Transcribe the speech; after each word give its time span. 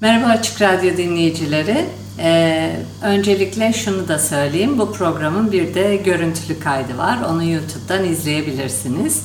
Merhaba 0.00 0.26
Açık 0.26 0.62
Radyo 0.62 0.96
dinleyicileri. 0.96 1.86
Ee, 2.18 2.76
öncelikle 3.02 3.72
şunu 3.72 4.08
da 4.08 4.18
söyleyeyim. 4.18 4.78
Bu 4.78 4.92
programın 4.92 5.52
bir 5.52 5.74
de 5.74 5.96
görüntülü 5.96 6.60
kaydı 6.60 6.98
var. 6.98 7.18
Onu 7.28 7.44
YouTube'dan 7.44 8.04
izleyebilirsiniz. 8.04 9.22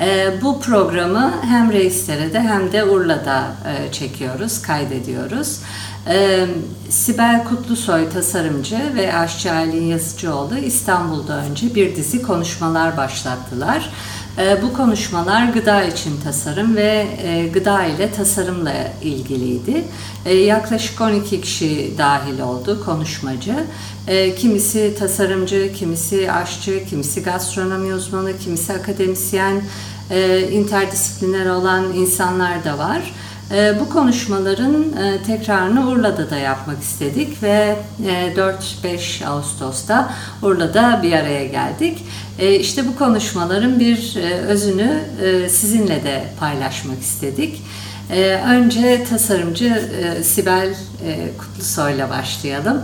Ee, 0.00 0.32
bu 0.42 0.60
programı 0.60 1.34
hem 1.42 1.72
Reislere'de 1.72 2.40
hem 2.40 2.72
de 2.72 2.84
Urla'da 2.84 3.56
e, 3.66 3.92
çekiyoruz, 3.92 4.62
kaydediyoruz. 4.62 5.60
Ee, 6.08 6.46
Sibel 6.88 7.44
Kutlusoy 7.44 8.08
tasarımcı 8.08 8.78
ve 8.94 9.16
aşçı 9.16 9.52
Aylin 9.52 9.86
Yazıcıoğlu 9.86 10.58
İstanbul'da 10.58 11.36
önce 11.36 11.74
bir 11.74 11.96
dizi 11.96 12.22
konuşmalar 12.22 12.96
başlattılar. 12.96 13.90
Ee, 14.38 14.62
bu 14.62 14.72
konuşmalar 14.72 15.46
gıda 15.48 15.82
için 15.82 16.20
tasarım 16.24 16.76
ve 16.76 17.06
e, 17.22 17.48
gıda 17.48 17.84
ile 17.84 18.12
tasarımla 18.12 18.72
ilgiliydi. 19.02 19.84
Ee, 20.26 20.34
yaklaşık 20.34 21.00
12 21.00 21.40
kişi 21.40 21.90
dahil 21.98 22.40
oldu 22.40 22.84
konuşmacı. 22.84 23.54
Ee, 24.08 24.34
kimisi 24.34 24.96
tasarımcı, 24.98 25.72
kimisi 25.72 26.32
aşçı, 26.32 26.84
kimisi 26.86 27.22
gastronomi 27.22 27.94
uzmanı, 27.94 28.38
kimisi 28.38 28.72
akademisyen, 28.72 29.62
interdisipliner 30.52 31.46
olan 31.46 31.92
insanlar 31.92 32.64
da 32.64 32.78
var. 32.78 33.14
Ee, 33.50 33.74
bu 33.80 33.88
konuşmaların 33.88 34.84
e, 34.92 35.22
tekrarını 35.22 35.90
Urla'da 35.90 36.30
da 36.30 36.36
yapmak 36.36 36.82
istedik 36.82 37.42
ve 37.42 37.76
4-5 38.02 39.24
e, 39.24 39.26
Ağustos'ta 39.26 40.12
Urla'da 40.42 41.00
bir 41.02 41.12
araya 41.12 41.46
geldik. 41.46 42.04
E, 42.38 42.54
işte 42.54 42.88
bu 42.88 42.96
konuşmaların 42.96 43.80
bir 43.80 44.16
özünü 44.48 45.00
sizinle 45.48 46.04
de 46.04 46.24
paylaşmak 46.40 47.00
istedik. 47.00 47.62
Önce 48.46 49.04
tasarımcı 49.10 49.90
Sibel 50.22 50.74
Kutlusoy'la 51.38 52.10
başlayalım. 52.10 52.80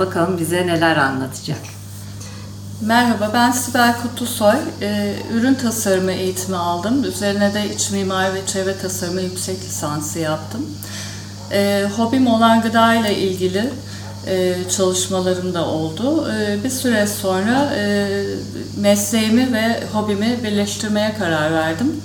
Bakalım 0.00 0.38
bize 0.38 0.66
neler 0.66 0.96
anlatacak. 0.96 1.58
Merhaba, 2.86 3.30
ben 3.34 3.52
Sibel 3.52 3.94
Kutlusoy. 4.02 4.56
Ee, 4.82 5.14
ürün 5.34 5.54
tasarımı 5.54 6.12
eğitimi 6.12 6.56
aldım. 6.56 7.04
Üzerine 7.04 7.54
de 7.54 7.74
iç 7.74 7.90
mimari 7.90 8.34
ve 8.34 8.46
çevre 8.46 8.78
tasarımı 8.78 9.20
yüksek 9.20 9.64
lisansı 9.64 10.18
yaptım. 10.18 10.66
Ee, 11.52 11.84
hobim 11.96 12.26
olan 12.26 12.62
gıda 12.62 12.94
ile 12.94 13.18
ilgili 13.18 13.70
e, 14.26 14.54
çalışmalarım 14.76 15.54
da 15.54 15.66
oldu. 15.66 16.32
Ee, 16.32 16.64
bir 16.64 16.70
süre 16.70 17.06
sonra 17.06 17.72
e, 17.76 18.08
mesleğimi 18.76 19.52
ve 19.52 19.82
hobimi 19.92 20.38
birleştirmeye 20.44 21.14
karar 21.18 21.52
verdim. 21.52 22.00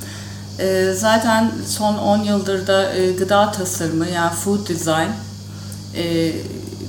Zaten 0.96 1.52
son 1.68 1.98
10 1.98 2.18
yıldır 2.24 2.68
da 2.68 2.94
e, 2.94 3.12
gıda 3.12 3.52
tasarımı 3.52 4.10
yani 4.10 4.34
food 4.34 4.70
design 4.70 5.10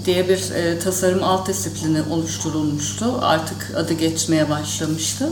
diye 0.06 0.28
bir 0.28 0.50
e, 0.50 0.78
tasarım 0.78 1.22
alt 1.22 1.48
disiplini 1.48 2.02
oluşturulmuştu. 2.10 3.18
Artık 3.22 3.72
adı 3.76 3.92
geçmeye 3.92 4.50
başlamıştı. 4.50 5.28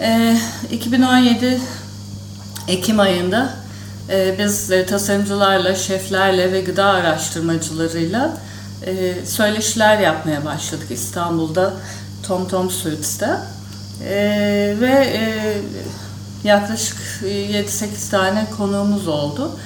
E, 0.00 0.38
2017 0.70 1.60
Ekim 2.68 3.00
ayında 3.00 3.54
e, 4.10 4.38
biz 4.38 4.70
e, 4.70 4.86
tasarımcılarla, 4.86 5.74
şeflerle 5.74 6.52
ve 6.52 6.60
gıda 6.60 6.84
araştırmacılarıyla 6.84 8.38
e, 8.86 9.14
söyleşiler 9.26 9.98
yapmaya 9.98 10.44
başladık 10.44 10.86
İstanbul'da 10.90 11.74
Tom 12.22 12.48
Tom 12.48 12.70
Suites'te. 12.70 13.38
E, 14.04 14.76
ve 14.80 14.90
e, 14.90 15.22
yaklaşık 16.44 16.98
7-8 17.22 18.10
tane 18.10 18.46
konuğumuz 18.56 19.08
oldu. 19.08 19.58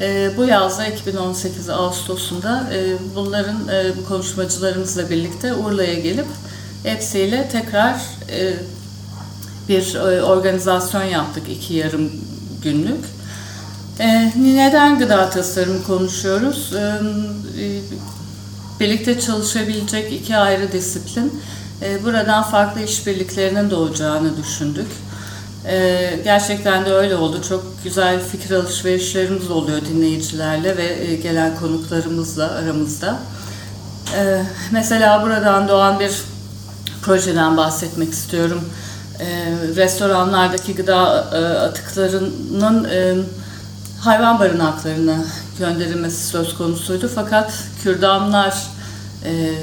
E, 0.00 0.30
bu 0.36 0.44
yazda 0.44 0.86
2018 0.86 1.68
Ağustos'unda 1.68 2.70
e, 2.74 2.94
bunların 3.14 3.68
e, 3.68 3.96
bu 3.96 4.08
konuşmacılarımızla 4.08 5.10
birlikte 5.10 5.54
Urla'ya 5.54 5.94
gelip 5.94 6.26
hepsiyle 6.82 7.48
tekrar 7.48 7.94
e, 8.30 8.54
bir 9.68 9.94
e, 9.94 10.22
organizasyon 10.22 11.02
yaptık 11.04 11.48
iki 11.48 11.74
yarım 11.74 12.12
günlük. 12.62 13.04
E, 14.00 14.32
neden 14.36 14.98
gıda 14.98 15.30
tasarımı 15.30 15.84
konuşuyoruz? 15.84 16.74
E, 16.74 17.00
e, 17.60 17.80
birlikte 18.80 19.20
çalışabilecek 19.20 20.12
iki 20.12 20.36
ayrı 20.36 20.72
disiplin. 20.72 21.42
E, 21.82 22.04
buradan 22.04 22.42
farklı 22.42 22.82
işbirliklerinin 22.82 23.70
doğacağını 23.70 24.36
düşündük. 24.36 24.86
Ee, 25.68 26.20
gerçekten 26.24 26.86
de 26.86 26.92
öyle 26.92 27.16
oldu. 27.16 27.42
Çok 27.48 27.64
güzel 27.84 28.20
fikir 28.20 28.50
alışverişlerimiz 28.50 29.50
oluyor 29.50 29.80
dinleyicilerle 29.84 30.76
ve 30.76 30.84
e, 30.84 31.16
gelen 31.16 31.56
konuklarımızla 31.56 32.50
aramızda. 32.50 33.18
Ee, 34.16 34.42
mesela 34.72 35.22
buradan 35.22 35.68
doğan 35.68 36.00
bir 36.00 36.12
projeden 37.02 37.56
bahsetmek 37.56 38.12
istiyorum. 38.12 38.64
Ee, 39.20 39.26
restoranlardaki 39.76 40.74
gıda 40.74 41.30
e, 41.32 41.36
atıklarının 41.58 42.84
e, 42.84 43.14
hayvan 44.00 44.38
barınaklarına 44.38 45.24
gönderilmesi 45.58 46.26
söz 46.26 46.54
konusuydu. 46.54 47.10
Fakat 47.14 47.52
kürdanlar 47.82 48.66
e, 49.24 49.54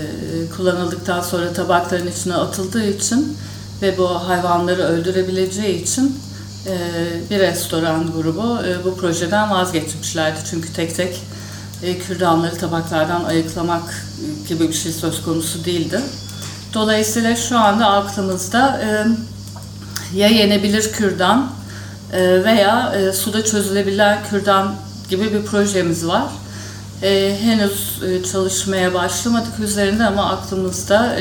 kullanıldıktan 0.57 1.21
sonra 1.21 1.53
tabakların 1.53 2.07
içine 2.07 2.35
atıldığı 2.35 2.83
için 2.83 3.37
ve 3.81 3.97
bu 3.97 4.09
hayvanları 4.09 4.81
öldürebileceği 4.81 5.83
için 5.83 6.19
e, 6.67 6.77
bir 7.29 7.39
restoran 7.39 8.11
grubu 8.11 8.59
e, 8.65 8.85
bu 8.85 8.97
projeden 8.97 9.51
vazgeçmişlerdi. 9.51 10.39
Çünkü 10.49 10.73
tek 10.73 10.95
tek 10.95 11.21
e, 11.83 11.99
kürdanları 11.99 12.57
tabaklardan 12.57 13.23
ayıklamak 13.23 14.05
gibi 14.47 14.67
bir 14.67 14.73
şey 14.73 14.91
söz 14.91 15.23
konusu 15.23 15.65
değildi. 15.65 16.01
Dolayısıyla 16.73 17.35
şu 17.35 17.59
anda 17.59 17.87
aklımızda 17.87 18.81
ya 20.15 20.27
yenebilir 20.27 20.91
kürdan 20.91 21.51
veya 22.13 22.93
suda 23.13 23.45
çözülebilen 23.45 24.19
kürdan 24.29 24.75
gibi 25.09 25.33
bir 25.33 25.45
projemiz 25.45 26.07
var. 26.07 26.23
henüz 27.41 28.01
çalışmaya 28.31 28.93
başlamadık 28.93 29.59
üzerinde 29.59 30.05
ama 30.05 30.29
aklımızda 30.29 31.15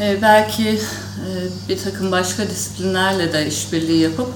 belki 0.00 0.80
ee, 1.24 1.68
bir 1.68 1.78
takım 1.78 2.12
başka 2.12 2.50
disiplinlerle 2.50 3.32
de 3.32 3.46
işbirliği 3.46 4.00
yapıp 4.00 4.28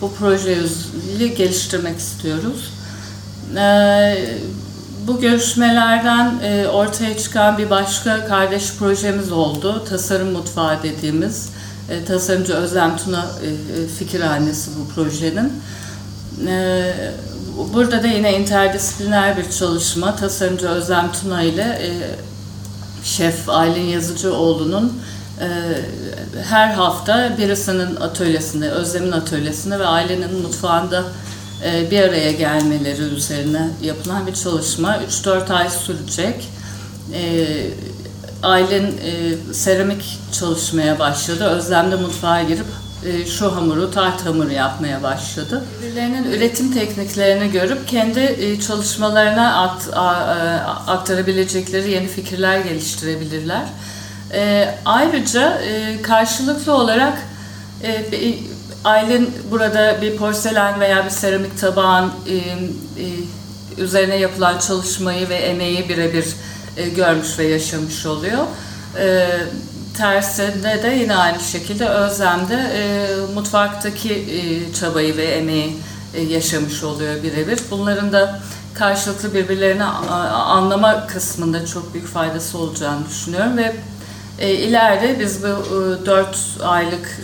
bu 0.00 0.14
projeyi 0.14 1.34
geliştirmek 1.36 1.98
istiyoruz. 1.98 2.72
Ee, 3.56 4.28
bu 5.06 5.20
görüşmelerden 5.20 6.34
e, 6.42 6.68
ortaya 6.68 7.18
çıkan 7.18 7.58
bir 7.58 7.70
başka 7.70 8.26
kardeş 8.26 8.74
projemiz 8.74 9.32
oldu. 9.32 9.84
Tasarım 9.88 10.32
Mutfağı 10.32 10.82
dediğimiz. 10.82 11.48
E, 11.90 12.04
tasarımcı 12.04 12.52
Özlem 12.54 12.96
Tuna 12.96 13.26
e, 13.26 13.88
fikirhanesi 13.98 14.70
bu 14.80 14.94
projenin. 14.94 15.52
Burada 17.74 18.02
da 18.02 18.06
yine 18.06 18.38
interdisipliner 18.38 19.36
bir 19.36 19.50
çalışma. 19.50 20.16
Tasarımcı 20.16 20.68
Özlem 20.68 21.12
Tuna 21.12 21.42
ile 21.42 21.90
şef 23.04 23.48
Aylin 23.48 23.86
Yazıcıoğlu'nun 23.86 25.00
ee, 25.40 25.46
her 26.42 26.72
hafta 26.72 27.38
birisinin 27.38 27.96
atölyesinde, 27.96 28.70
Özlem'in 28.70 29.12
atölyesinde 29.12 29.78
ve 29.78 29.86
ailenin 29.86 30.42
mutfağında 30.42 31.04
e, 31.64 31.90
bir 31.90 32.00
araya 32.00 32.32
gelmeleri 32.32 33.02
üzerine 33.02 33.68
yapılan 33.82 34.26
bir 34.26 34.34
çalışma. 34.34 34.96
3-4 34.96 35.52
ay 35.54 35.70
sürecek. 35.70 36.48
Ee, 37.14 37.46
Ailen 38.42 38.86
e, 38.86 39.52
seramik 39.54 40.18
çalışmaya 40.32 40.98
başladı. 40.98 41.44
Özlem 41.44 41.92
de 41.92 41.96
mutfağa 41.96 42.42
girip 42.42 42.66
e, 42.66 42.79
şu 43.38 43.56
hamuru, 43.56 43.90
tart 43.90 44.26
hamuru 44.26 44.52
yapmaya 44.52 45.02
başladı. 45.02 45.64
Birbirlerinin 45.82 46.32
üretim 46.32 46.72
tekniklerini 46.72 47.52
görüp 47.52 47.88
kendi 47.88 48.58
çalışmalarına 48.66 49.76
aktarabilecekleri 50.86 51.90
yeni 51.90 52.08
fikirler 52.08 52.60
geliştirebilirler. 52.60 53.64
E, 54.32 54.74
ayrıca 54.84 55.60
e, 55.60 56.02
karşılıklı 56.02 56.74
olarak 56.74 57.18
e, 57.82 58.34
Aylin 58.84 59.30
burada 59.50 60.02
bir 60.02 60.16
porselen 60.16 60.80
veya 60.80 61.04
bir 61.04 61.10
seramik 61.10 61.58
tabağın 61.60 62.12
e, 62.28 62.34
e, 62.34 62.42
üzerine 63.78 64.16
yapılan 64.16 64.58
çalışmayı 64.58 65.28
ve 65.28 65.34
emeği 65.34 65.88
birebir 65.88 66.26
e, 66.76 66.88
görmüş 66.88 67.38
ve 67.38 67.44
yaşamış 67.44 68.06
oluyor. 68.06 68.46
Tersinde 69.96 70.82
de 70.82 70.88
yine 70.88 71.16
aynı 71.16 71.40
şekilde 71.40 71.88
Özlem 71.88 72.48
de 72.48 72.54
e, 72.54 73.32
mutfaktaki 73.34 74.12
e, 74.12 74.72
çabayı 74.74 75.16
ve 75.16 75.24
emeği 75.24 75.76
e, 76.14 76.22
yaşamış 76.22 76.84
oluyor 76.84 77.22
birebir. 77.22 77.60
Bunların 77.70 78.12
da 78.12 78.40
karşılıklı 78.74 79.34
birbirlerini 79.34 79.84
anlama 79.84 81.06
kısmında 81.06 81.66
çok 81.66 81.94
büyük 81.94 82.06
faydası 82.06 82.58
olacağını 82.58 83.08
düşünüyorum 83.08 83.56
ve 83.56 83.76
e, 84.38 84.54
ileride 84.54 85.20
biz 85.20 85.42
bu 85.42 85.46
e, 86.02 86.06
4 86.06 86.38
aylık 86.62 87.20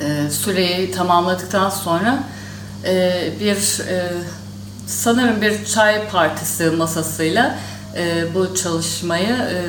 e, 0.00 0.04
e, 0.04 0.30
süreyi 0.30 0.92
tamamladıktan 0.92 1.70
sonra 1.70 2.22
e, 2.84 3.12
bir 3.40 3.88
e, 3.88 4.12
sanırım 4.86 5.40
bir 5.40 5.64
çay 5.64 6.08
partisi 6.08 6.70
masasıyla 6.70 7.58
e, 7.96 8.34
bu 8.34 8.54
çalışmayı 8.54 9.28
e, 9.28 9.64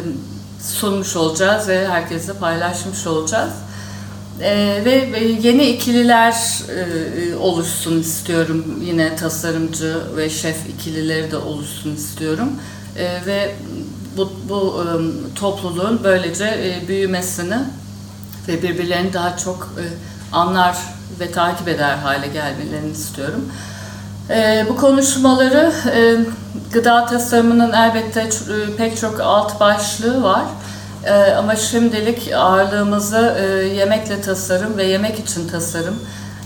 sunmuş 0.64 1.16
olacağız 1.16 1.68
ve 1.68 1.88
herkesle 1.88 2.34
paylaşmış 2.34 3.08
olacağız. 3.08 3.52
Ee, 4.42 4.82
ve 4.86 5.20
yeni 5.42 5.66
ikililer 5.66 6.36
e, 6.70 7.36
oluşsun 7.36 8.00
istiyorum. 8.00 8.66
Yine 8.82 9.16
tasarımcı 9.16 9.98
ve 10.18 10.30
şef 10.30 10.58
ikilileri 10.70 11.32
de 11.32 11.38
oluşsun 11.38 11.96
istiyorum. 11.96 12.50
E, 12.98 13.26
ve 13.26 13.56
bu, 14.18 14.34
bu 14.50 14.84
e, 14.84 14.88
topluluğun 15.36 16.00
böylece 16.04 16.46
e, 16.46 16.88
büyümesini 16.88 17.58
ve 18.48 18.64
birbirlerini 18.64 19.14
daha 19.14 19.38
çok 19.38 19.74
e, 19.80 19.84
anlar 20.36 20.78
ve 21.20 21.32
takip 21.32 21.68
eder 21.68 21.96
hale 21.98 22.28
gelmelerini 22.28 22.92
istiyorum. 22.92 23.52
E, 24.30 24.66
bu 24.70 24.78
konuşmaları 24.78 25.74
e, 25.96 26.16
gıda 26.74 27.06
tasarımının 27.06 27.74
elbette 27.74 28.22
e, 28.22 28.76
pek 28.78 28.98
çok 28.98 29.20
alt 29.20 29.60
başlığı 29.60 30.24
var. 30.24 30.44
E, 31.06 31.14
ama 31.14 31.56
şimdilik 31.56 32.32
ağırlığımızı 32.34 33.38
e, 33.40 33.46
yemekle 33.68 34.22
tasarım 34.22 34.78
ve 34.78 34.84
yemek 34.84 35.20
için 35.20 35.48
tasarım 35.48 36.00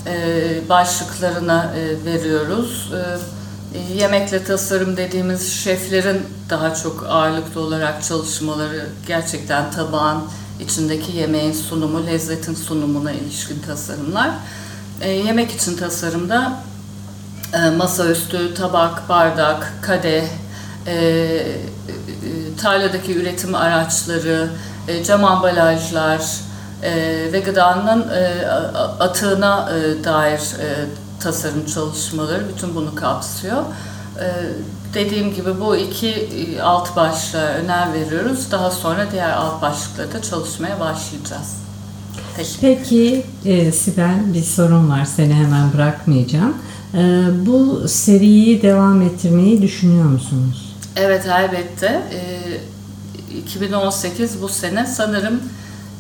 e, 0.08 0.70
başlıklarına 0.70 1.74
e, 1.76 2.06
veriyoruz. 2.06 2.92
E, 2.94 3.94
yemekle 3.94 4.44
tasarım 4.44 4.98
dediğimiz 4.98 5.54
şeflerin 5.54 6.22
daha 6.50 6.76
çok 6.76 7.06
ağırlıklı 7.10 7.62
olarak 7.62 8.04
çalışmaları 8.04 8.90
gerçekten 9.08 9.72
tabağın 9.72 10.24
içindeki 10.60 11.18
yemeğin 11.18 11.54
sunumu, 11.54 12.06
lezzetin 12.06 12.56
sunumuna 12.56 13.12
ilişkin 13.12 13.60
tasarımlar. 13.60 14.30
E, 15.02 15.12
yemek 15.12 15.52
için 15.52 15.78
tasarımda 15.78 16.54
masaüstü, 17.78 18.54
tabak, 18.54 19.10
bardak, 19.10 19.74
kadeh, 19.82 20.28
e, 20.88 21.42
tarladaki 22.62 23.18
üretim 23.18 23.56
araçları, 23.56 24.50
e, 24.88 25.04
cam 25.04 25.26
ambalajlar 25.26 26.22
e, 26.84 26.94
ve 27.34 27.40
gıdanın 27.40 28.10
e, 28.10 28.48
atığına 29.00 29.70
dair 30.04 30.42
tasarım 31.20 31.66
çalışmaları 31.66 32.50
bütün 32.50 32.76
bunu 32.76 32.96
kapsıyor. 32.96 33.64
Dediğim 34.94 35.34
gibi 35.34 35.62
bu 35.62 35.76
iki 35.76 36.30
alt 36.64 36.96
başlığa 36.96 37.42
önem 37.42 37.94
veriyoruz. 37.94 38.52
Daha 38.52 38.72
sonra 38.72 39.12
diğer 39.12 39.32
alt 39.32 39.62
başlıklarda 39.62 40.22
çalışmaya 40.22 40.80
başlayacağız. 40.80 41.65
Peki 42.62 43.26
e, 43.46 43.72
Sibel 43.72 44.34
bir 44.34 44.44
sorun 44.44 44.90
var 44.90 45.06
seni 45.06 45.34
hemen 45.34 45.74
bırakmayacağım. 45.74 46.58
E, 46.94 47.28
bu 47.46 47.88
seriyi 47.88 48.62
devam 48.62 49.02
ettirmeyi 49.02 49.62
düşünüyor 49.62 50.06
musunuz? 50.06 50.76
Evet 50.96 51.26
elbette. 51.26 52.02
E, 52.14 53.38
2018 53.38 54.42
bu 54.42 54.50
sene 54.50 54.86
sanırım 54.86 55.40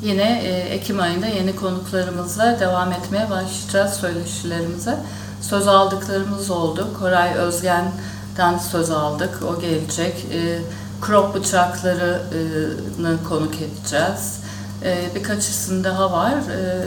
yine 0.04 0.42
e, 0.44 0.50
Ekim 0.50 1.00
ayında 1.00 1.28
yeni 1.28 1.56
konuklarımızla 1.56 2.60
devam 2.60 2.92
etmeye 2.92 3.30
başlayacağız 3.30 3.94
söyleşilerimize. 3.94 4.98
Söz 5.42 5.68
aldıklarımız 5.68 6.52
oldu. 6.52 6.88
Koray 7.00 7.34
Özgen'den 7.34 8.58
söz 8.58 8.92
aldık. 8.92 9.40
O 9.44 9.62
gelecek. 9.62 10.26
E, 10.34 10.60
crop 11.08 11.36
bıçaklarını 11.36 13.18
konuk 13.30 13.54
edeceğiz. 13.56 14.45
E, 14.86 15.16
birkaç 15.16 15.44
isim 15.44 15.84
daha 15.84 16.12
var. 16.12 16.34
E, 16.34 16.86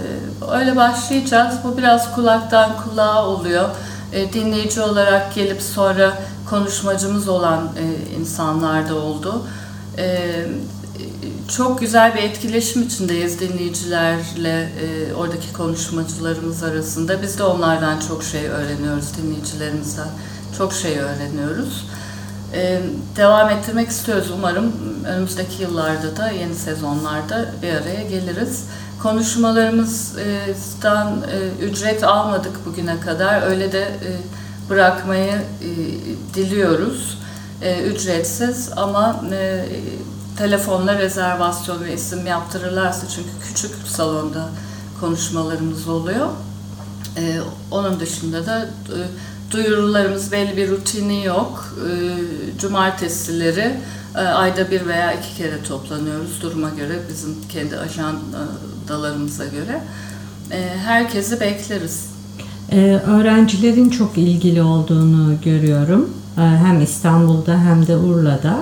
öyle 0.59 0.77
başlayacağız. 0.77 1.55
Bu 1.65 1.79
biraz 1.79 2.15
kulaktan 2.15 2.77
kulağa 2.85 3.27
oluyor. 3.27 3.69
E, 4.13 4.33
dinleyici 4.33 4.81
olarak 4.81 5.35
gelip 5.35 5.63
sonra 5.63 6.19
konuşmacımız 6.51 7.29
olan 7.29 7.69
e, 7.79 8.15
insanlar 8.21 8.89
da 8.89 8.95
oldu. 8.95 9.43
Çok 11.57 11.81
güzel 11.81 12.15
bir 12.15 12.23
etkileşim 12.23 12.83
içindeyiz 12.83 13.41
dinleyicilerle, 13.41 14.73
e, 14.83 15.15
oradaki 15.15 15.53
konuşmacılarımız 15.53 16.63
arasında. 16.63 17.23
Biz 17.23 17.39
de 17.39 17.43
onlardan 17.43 18.01
çok 18.09 18.25
şey 18.25 18.47
öğreniyoruz, 18.47 19.17
dinleyicilerimizden 19.17 20.09
çok 20.59 20.73
şey 20.73 20.99
öğreniyoruz. 20.99 21.85
E, 22.55 22.81
devam 23.17 23.51
ettirmek 23.51 23.89
istiyoruz 23.89 24.31
umarım. 24.31 24.73
Önümüzdeki 25.07 25.63
yıllarda 25.63 26.17
da, 26.17 26.31
yeni 26.31 26.55
sezonlarda 26.55 27.47
bir 27.63 27.73
araya 27.73 28.03
geliriz. 28.03 28.65
Konuşmalarımızdan 29.03 31.25
e, 31.33 31.49
ücret 31.65 32.05
almadık 32.05 32.67
bugüne 32.67 33.01
kadar. 33.01 33.43
Öyle 33.43 33.73
de 33.73 33.83
e, 33.83 34.11
bırakmayı 34.71 35.33
e, 35.33 35.41
diliyoruz. 36.35 37.19
E, 37.63 37.83
ücretsiz 37.83 38.71
ama 38.77 39.25
e, 39.33 39.65
telefonla 40.39 40.99
rezervasyon 40.99 41.85
ve 41.85 41.95
isim 41.95 42.27
yaptırırlarsa 42.27 43.09
çünkü 43.09 43.31
küçük 43.49 43.89
salonda 43.89 44.49
konuşmalarımız 45.01 45.89
oluyor. 45.89 46.29
E, 47.17 47.41
onun 47.71 48.01
dışında 48.01 48.47
da 48.47 48.63
e, 48.63 48.99
duyurularımız 49.51 50.33
belli 50.33 50.57
bir 50.57 50.71
rutini 50.71 51.25
yok. 51.25 51.77
E, 51.91 52.59
cumartesileri 52.59 53.75
e, 54.15 54.19
ayda 54.19 54.71
bir 54.71 54.87
veya 54.87 55.13
iki 55.13 55.37
kere 55.37 55.63
toplanıyoruz 55.63 56.43
duruma 56.43 56.71
göre 56.71 56.99
bizim 57.13 57.37
kendi 57.49 57.77
ajandalarımıza 57.77 59.45
göre. 59.45 59.83
E, 60.51 60.79
herkesi 60.85 61.41
bekleriz. 61.41 62.19
Ee, 62.73 63.01
öğrencilerin 63.07 63.91
çok 63.91 64.19
ilgili 64.19 64.63
olduğunu 64.63 65.35
görüyorum. 65.45 66.11
Ee, 66.39 66.41
hem 66.41 66.83
İstanbul'da 66.83 67.59
hem 67.61 67.87
de 67.87 67.97
Urla'da. 67.97 68.59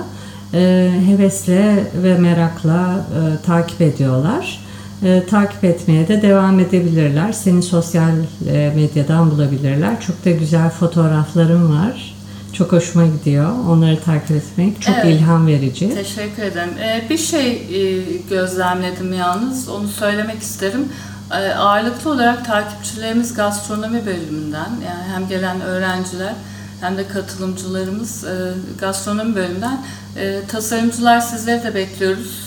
Ee, 0.53 0.91
hevesle 1.05 1.91
ve 2.03 2.17
merakla 2.17 2.95
e, 2.95 3.45
takip 3.45 3.81
ediyorlar. 3.81 4.66
Ee, 5.03 5.23
takip 5.29 5.63
etmeye 5.63 6.07
de 6.07 6.21
devam 6.21 6.59
edebilirler. 6.59 7.31
Seni 7.31 7.63
sosyal 7.63 8.13
e, 8.49 8.73
medyadan 8.75 9.31
bulabilirler. 9.31 10.01
Çok 10.01 10.25
da 10.25 10.31
güzel 10.31 10.69
fotoğraflarım 10.69 11.79
var. 11.79 12.15
Çok 12.53 12.71
hoşuma 12.71 13.05
gidiyor. 13.05 13.51
Onları 13.69 14.01
takip 14.01 14.31
etmek 14.31 14.81
çok 14.81 14.95
evet, 14.95 15.05
ilham 15.05 15.47
verici. 15.47 15.93
Teşekkür 15.93 16.43
ederim. 16.43 16.73
Ee, 16.79 17.09
bir 17.09 17.17
şey 17.17 17.51
e, 17.51 18.03
gözlemledim 18.29 19.13
yalnız. 19.13 19.69
Onu 19.69 19.87
söylemek 19.87 20.41
isterim. 20.41 20.85
Ee, 21.31 21.53
ağırlıklı 21.53 22.11
olarak 22.11 22.45
takipçilerimiz 22.45 23.33
gastronomi 23.33 24.05
bölümünden 24.05 24.69
yani 24.87 25.03
hem 25.13 25.27
gelen 25.27 25.61
öğrenciler 25.61 26.33
hem 26.81 26.97
de 26.97 27.07
katılımcılarımız 27.07 28.23
e, 28.23 28.53
gastronomi 28.79 29.35
bölümünden 29.35 29.81
e, 30.17 30.41
tasarımcılar 30.47 31.19
sizleri 31.19 31.63
de 31.63 31.75
bekliyoruz. 31.75 32.46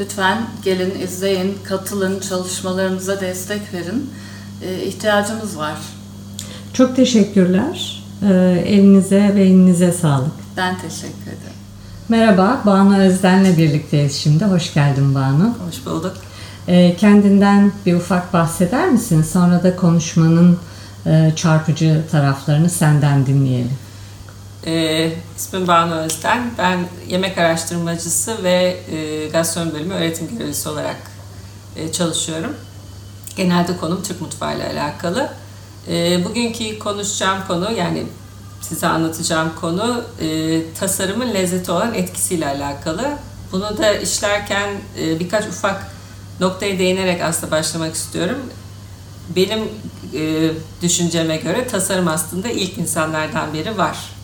Lütfen 0.00 0.38
gelin, 0.64 1.00
izleyin, 1.00 1.58
katılın, 1.64 2.20
çalışmalarımıza 2.20 3.20
destek 3.20 3.60
verin. 3.74 4.10
E, 4.62 4.82
ihtiyacımız 4.82 5.58
var. 5.58 5.76
Çok 6.72 6.96
teşekkürler. 6.96 8.02
Elinize 8.66 9.32
ve 9.34 9.42
elinize 9.42 9.92
sağlık. 9.92 10.32
Ben 10.56 10.78
teşekkür 10.78 11.22
ederim. 11.22 11.56
Merhaba, 12.08 12.62
Banu 12.66 12.98
Özden'le 12.98 13.56
birlikteyiz 13.56 14.16
şimdi. 14.16 14.44
Hoş 14.44 14.74
geldin 14.74 15.14
Banu. 15.14 15.54
Hoş 15.68 15.86
bulduk. 15.86 16.14
Ee, 16.68 16.96
kendinden 16.96 17.72
bir 17.86 17.94
ufak 17.94 18.32
bahseder 18.32 18.88
misin? 18.88 19.22
Sonra 19.22 19.62
da 19.62 19.76
konuşmanın 19.76 20.58
e, 21.06 21.32
çarpıcı 21.36 22.02
taraflarını 22.10 22.70
senden 22.70 23.26
dinleyelim. 23.26 23.85
E, 24.66 25.12
ismim 25.36 25.68
Banu 25.68 25.94
Özden. 25.94 26.50
Ben 26.58 26.78
yemek 27.08 27.38
araştırmacısı 27.38 28.44
ve 28.44 28.76
e, 28.90 29.28
gastronomi 29.28 29.72
bölümü 29.74 29.94
öğretim 29.94 30.28
görevlisi 30.38 30.68
olarak 30.68 30.96
e, 31.76 31.92
çalışıyorum. 31.92 32.56
Genelde 33.36 33.76
konum 33.76 34.02
Türk 34.02 34.20
mutfağı 34.20 34.56
ile 34.56 34.66
alakalı. 34.66 35.30
E, 35.88 36.24
bugünkü 36.24 36.78
konuşacağım 36.78 37.38
konu 37.48 37.72
yani 37.72 38.06
size 38.60 38.86
anlatacağım 38.86 39.52
konu 39.60 40.04
e, 40.20 40.60
tasarımın 40.74 41.34
lezzeti 41.34 41.70
olan 41.70 41.94
etkisiyle 41.94 42.46
alakalı. 42.46 43.12
Bunu 43.52 43.78
da 43.78 43.94
işlerken 43.94 44.70
birkaç 44.96 45.46
ufak 45.46 45.86
noktaya 46.40 46.78
değinerek 46.78 47.22
aslında 47.22 47.50
başlamak 47.50 47.94
istiyorum. 47.94 48.38
benim 49.36 49.60
düşünceme 50.82 51.36
göre 51.36 51.66
tasarım 51.66 52.08
aslında 52.08 52.48
ilk 52.48 52.78
insanlardan 52.78 53.54
biri 53.54 53.78
var. 53.78 54.15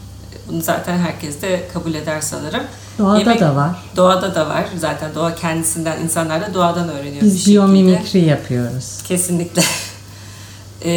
Bunu 0.49 0.63
zaten 0.63 0.99
herkes 0.99 1.43
de 1.43 1.69
kabul 1.73 1.95
eder 1.95 2.21
sanırım. 2.21 2.63
Doğada 2.99 3.19
Yemek, 3.19 3.41
da 3.41 3.57
var. 3.57 3.71
Doğada 3.97 4.35
da 4.35 4.49
var. 4.49 4.65
Zaten 4.79 5.15
doğa 5.15 5.35
kendisinden, 5.35 6.01
insanlar 6.01 6.41
da 6.41 6.55
doğadan 6.55 6.89
öğreniyoruz. 6.89 7.23
Biz 7.23 7.47
biyomimikri 7.47 8.25
yapıyoruz. 8.25 9.03
Kesinlikle. 9.03 9.63
e, 10.85 10.93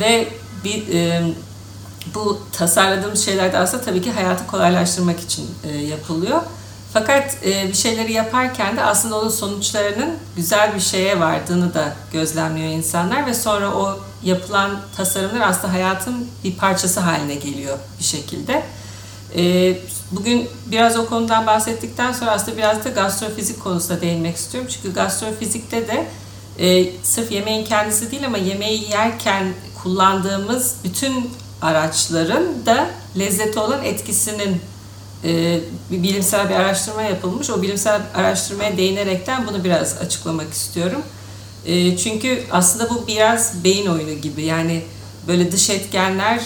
ve 0.00 0.28
bir 0.64 0.94
e, 0.94 1.22
bu 2.14 2.38
tasarladığımız 2.52 3.24
şeyler 3.24 3.52
de 3.52 3.58
aslında 3.58 3.82
tabii 3.82 4.02
ki 4.02 4.12
hayatı 4.12 4.46
kolaylaştırmak 4.46 5.20
için 5.20 5.46
e, 5.64 5.76
yapılıyor. 5.76 6.40
Fakat 6.94 7.36
e, 7.44 7.68
bir 7.68 7.74
şeyleri 7.74 8.12
yaparken 8.12 8.76
de 8.76 8.84
aslında 8.84 9.20
onun 9.20 9.28
sonuçlarının 9.28 10.10
güzel 10.36 10.74
bir 10.74 10.80
şeye 10.80 11.20
vardığını 11.20 11.74
da 11.74 11.92
gözlemliyor 12.12 12.68
insanlar 12.68 13.26
ve 13.26 13.34
sonra 13.34 13.74
o 13.74 13.98
yapılan 14.22 14.80
tasarımlar 14.96 15.40
aslında 15.40 15.72
hayatın 15.72 16.28
bir 16.44 16.56
parçası 16.56 17.00
haline 17.00 17.34
geliyor 17.34 17.78
bir 17.98 18.04
şekilde. 18.04 18.62
E, 19.36 19.76
bugün 20.10 20.48
biraz 20.66 20.96
o 20.96 21.06
konudan 21.06 21.46
bahsettikten 21.46 22.12
sonra 22.12 22.30
aslında 22.30 22.56
biraz 22.56 22.84
da 22.84 22.88
gastrofizik 22.88 23.60
konusuna 23.62 24.00
değinmek 24.00 24.36
istiyorum. 24.36 24.70
Çünkü 24.74 24.94
gastrofizikte 24.94 25.88
de 25.88 26.06
e, 26.58 26.92
sırf 27.02 27.32
yemeğin 27.32 27.64
kendisi 27.64 28.10
değil 28.10 28.26
ama 28.26 28.38
yemeği 28.38 28.90
yerken 28.90 29.52
kullandığımız 29.82 30.74
bütün 30.84 31.30
araçların 31.62 32.66
da 32.66 32.86
lezzeti 33.18 33.58
olan 33.58 33.84
etkisinin 33.84 34.60
e, 35.24 35.60
bir 35.90 36.02
bilimsel 36.02 36.48
bir 36.48 36.54
araştırma 36.54 37.02
yapılmış. 37.02 37.50
O 37.50 37.62
bilimsel 37.62 38.02
araştırmaya 38.14 38.76
değinerekten 38.76 39.46
bunu 39.46 39.64
biraz 39.64 39.98
açıklamak 39.98 40.52
istiyorum. 40.52 41.02
E, 41.66 41.96
çünkü 41.96 42.42
aslında 42.52 42.90
bu 42.90 43.06
biraz 43.06 43.64
beyin 43.64 43.86
oyunu 43.86 44.20
gibi. 44.20 44.42
Yani 44.42 44.82
böyle 45.28 45.52
dış 45.52 45.70
etkenler 45.70 46.40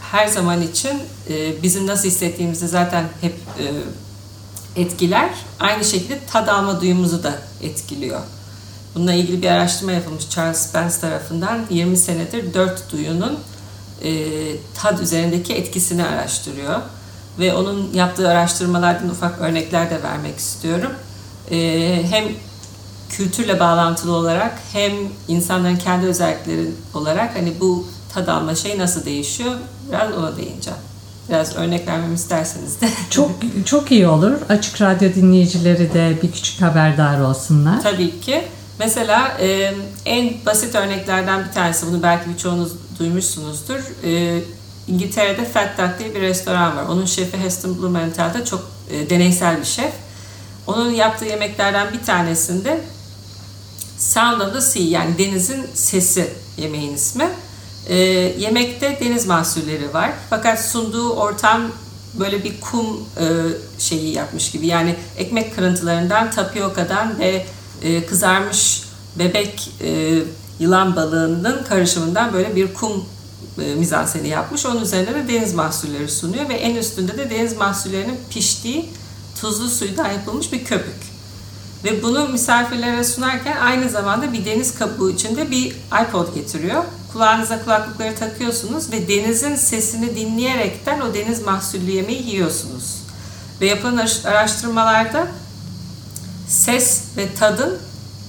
her 0.00 0.26
zaman 0.26 0.62
için 0.62 0.98
e, 1.28 1.62
bizim 1.62 1.86
nasıl 1.86 2.08
hissettiğimizi 2.08 2.68
zaten 2.68 3.04
hep 3.20 3.34
etkiler. 4.76 5.30
Aynı 5.60 5.84
şekilde 5.84 6.18
tad 6.30 6.48
alma 6.48 6.80
duyumuzu 6.80 7.22
da 7.22 7.38
etkiliyor. 7.62 8.20
Bununla 8.94 9.12
ilgili 9.12 9.42
bir 9.42 9.50
araştırma 9.50 9.92
yapılmış 9.92 10.30
Charles 10.30 10.58
Spence 10.58 10.94
tarafından 11.00 11.60
20 11.70 11.96
senedir 11.96 12.54
dört 12.54 12.92
duyunun 12.92 13.38
tad 14.74 14.98
üzerindeki 14.98 15.54
etkisini 15.54 16.04
araştırıyor 16.04 16.80
ve 17.38 17.54
onun 17.54 17.92
yaptığı 17.94 18.28
araştırmalardan 18.28 19.08
ufak 19.08 19.40
örnekler 19.40 19.90
de 19.90 20.02
vermek 20.02 20.38
istiyorum. 20.38 20.92
Ee, 21.50 22.02
hem 22.10 22.24
kültürle 23.10 23.60
bağlantılı 23.60 24.12
olarak 24.12 24.58
hem 24.72 24.92
insanların 25.28 25.76
kendi 25.76 26.06
özellikleri 26.06 26.70
olarak 26.94 27.36
hani 27.36 27.52
bu 27.60 27.86
tad 28.14 28.28
alma 28.28 28.54
şey 28.54 28.78
nasıl 28.78 29.04
değişiyor 29.04 29.52
biraz 29.88 30.12
ona 30.12 30.36
değineceğim. 30.36 30.78
Biraz 31.28 31.56
örnek 31.56 31.88
vermemi 31.88 32.14
isterseniz 32.14 32.80
de. 32.80 32.88
Çok 33.10 33.30
çok 33.64 33.90
iyi 33.90 34.08
olur. 34.08 34.32
Açık 34.48 34.80
Radyo 34.80 35.14
dinleyicileri 35.14 35.94
de 35.94 36.18
bir 36.22 36.32
küçük 36.32 36.62
haberdar 36.62 37.20
olsunlar. 37.20 37.82
Tabii 37.82 38.20
ki. 38.20 38.44
Mesela 38.78 39.38
e, 39.40 39.74
en 40.06 40.34
basit 40.46 40.74
örneklerden 40.74 41.44
bir 41.44 41.52
tanesi, 41.52 41.86
bunu 41.86 42.02
belki 42.02 42.30
birçoğunuz 42.30 42.72
duymuşsunuzdur. 42.98 43.80
E, 44.04 44.40
İngiltere'de 44.88 45.44
Fat 45.44 45.78
Duck 45.78 45.98
diye 45.98 46.14
bir 46.14 46.20
restoran 46.20 46.76
var. 46.76 46.84
Onun 46.84 47.06
şefi 47.06 47.38
Heston 47.38 47.78
Blumenthal 47.78 48.34
da 48.34 48.44
çok 48.44 48.70
e, 48.90 49.10
deneysel 49.10 49.60
bir 49.60 49.64
şef. 49.64 49.92
Onun 50.66 50.90
yaptığı 50.90 51.24
yemeklerden 51.24 51.92
bir 51.92 52.06
tanesinde 52.06 52.80
Sound 53.98 54.40
of 54.40 54.52
the 54.52 54.60
Sea 54.60 54.82
yani 54.82 55.18
denizin 55.18 55.66
sesi 55.74 56.30
yemeğin 56.56 56.94
ismi. 56.94 57.28
E, 57.88 57.96
yemekte 58.38 58.98
deniz 59.00 59.26
mahsulleri 59.26 59.94
var. 59.94 60.10
Fakat 60.30 60.64
sunduğu 60.64 61.12
ortam 61.12 61.62
böyle 62.14 62.44
bir 62.44 62.60
kum 62.60 62.86
e, 63.20 63.26
şeyi 63.78 64.14
yapmış 64.14 64.50
gibi. 64.50 64.66
Yani 64.66 64.96
ekmek 65.18 65.54
kırıntılarından, 65.54 66.30
tapiokadan 66.30 67.18
ve 67.18 67.46
e, 67.82 68.06
kızarmış 68.06 68.82
bebek 69.18 69.70
e, 69.80 70.18
yılan 70.58 70.96
balığının 70.96 71.64
karışımından 71.64 72.32
böyle 72.32 72.56
bir 72.56 72.74
kum 72.74 73.04
mizanseni 73.56 74.28
yapmış. 74.28 74.66
Onun 74.66 74.80
üzerinde 74.80 75.14
de 75.14 75.28
deniz 75.28 75.54
mahsulleri 75.54 76.08
sunuyor 76.08 76.48
ve 76.48 76.54
en 76.54 76.76
üstünde 76.76 77.18
de 77.18 77.30
deniz 77.30 77.56
mahsullerinin 77.56 78.20
piştiği 78.30 78.90
tuzlu 79.40 79.68
suydan 79.68 80.10
yapılmış 80.10 80.52
bir 80.52 80.64
köpük. 80.64 81.12
Ve 81.84 82.02
bunu 82.02 82.28
misafirlere 82.28 83.04
sunarken 83.04 83.56
aynı 83.56 83.88
zamanda 83.88 84.32
bir 84.32 84.44
deniz 84.44 84.74
kabuğu 84.74 85.10
içinde 85.10 85.50
bir 85.50 85.76
iPod 86.02 86.34
getiriyor. 86.34 86.84
Kulağınıza 87.12 87.64
kulaklıkları 87.64 88.14
takıyorsunuz 88.14 88.92
ve 88.92 89.08
denizin 89.08 89.56
sesini 89.56 90.16
dinleyerekten 90.16 91.00
o 91.00 91.14
deniz 91.14 91.42
mahsullü 91.42 91.90
yemeği 91.90 92.28
yiyorsunuz. 92.28 93.02
Ve 93.60 93.66
yapılan 93.66 94.08
araştırmalarda 94.24 95.26
ses 96.48 97.02
ve 97.16 97.34
tadın 97.34 97.78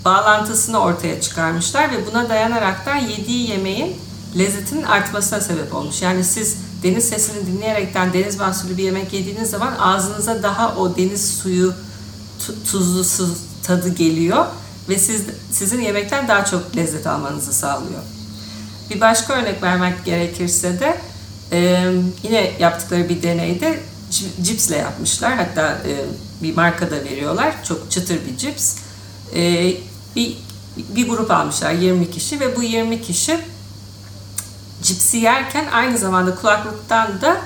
bağlantısını 0.06 0.80
ortaya 0.80 1.22
çıkarmışlar 1.22 1.92
ve 1.92 2.08
buna 2.08 2.30
dayanaraktan 2.30 2.96
yediği 2.96 3.50
yemeğin 3.50 3.96
lezzetinin 4.38 4.84
artmasına 4.84 5.42
sebep 5.42 5.76
olmuş. 5.76 6.02
Yani 6.02 6.24
siz 6.24 6.58
deniz 6.84 7.10
sesini 7.10 7.48
dinleyerekten 7.48 8.14
deniz 8.14 8.40
mahsulü 8.40 8.78
bir 8.78 8.84
yemek 8.84 9.14
yediğiniz 9.14 9.50
zaman 9.50 9.76
ağzınıza 9.80 10.44
daha 10.44 10.76
o 10.76 10.98
deniz 10.98 11.32
suyu 11.32 11.74
tuzlu 12.72 13.04
su 13.04 13.36
tadı 13.64 13.90
geliyor 13.90 14.46
ve 14.90 14.98
siz 14.98 15.26
sizin 15.52 15.82
yemekten 15.82 16.28
daha 16.28 16.46
çok 16.46 16.76
lezzet 16.76 17.08
almanızı 17.08 17.54
sağlıyor. 17.54 18.02
Bir 18.90 19.02
başka 19.02 19.34
örnek 19.34 19.64
vermek 19.64 20.06
gerekirse 20.06 20.80
de 20.80 20.98
e, 21.52 21.92
yine 22.24 22.52
yaptıkları 22.60 23.10
bir 23.10 23.24
deneyde 23.24 23.80
cipsle 24.44 24.78
yapmışlar. 24.78 25.36
Hatta 25.36 25.78
e, 25.88 26.06
bir 26.44 26.56
marka 26.56 26.92
da 26.92 26.96
veriyorlar. 26.96 27.64
Çok 27.64 27.92
çıtır 27.92 28.20
bir 28.28 28.38
cips. 28.38 28.76
E, 29.36 29.74
bir, 30.16 30.38
bir 30.78 31.10
grup 31.10 31.32
almışlar 31.32 31.72
20 31.72 32.12
kişi 32.12 32.40
ve 32.40 32.56
bu 32.56 32.64
20 32.64 33.02
kişi 33.02 33.40
cipsi 34.84 35.18
yerken 35.18 35.68
aynı 35.72 35.98
zamanda 35.98 36.36
kulaklıktan 36.36 37.22
da 37.22 37.38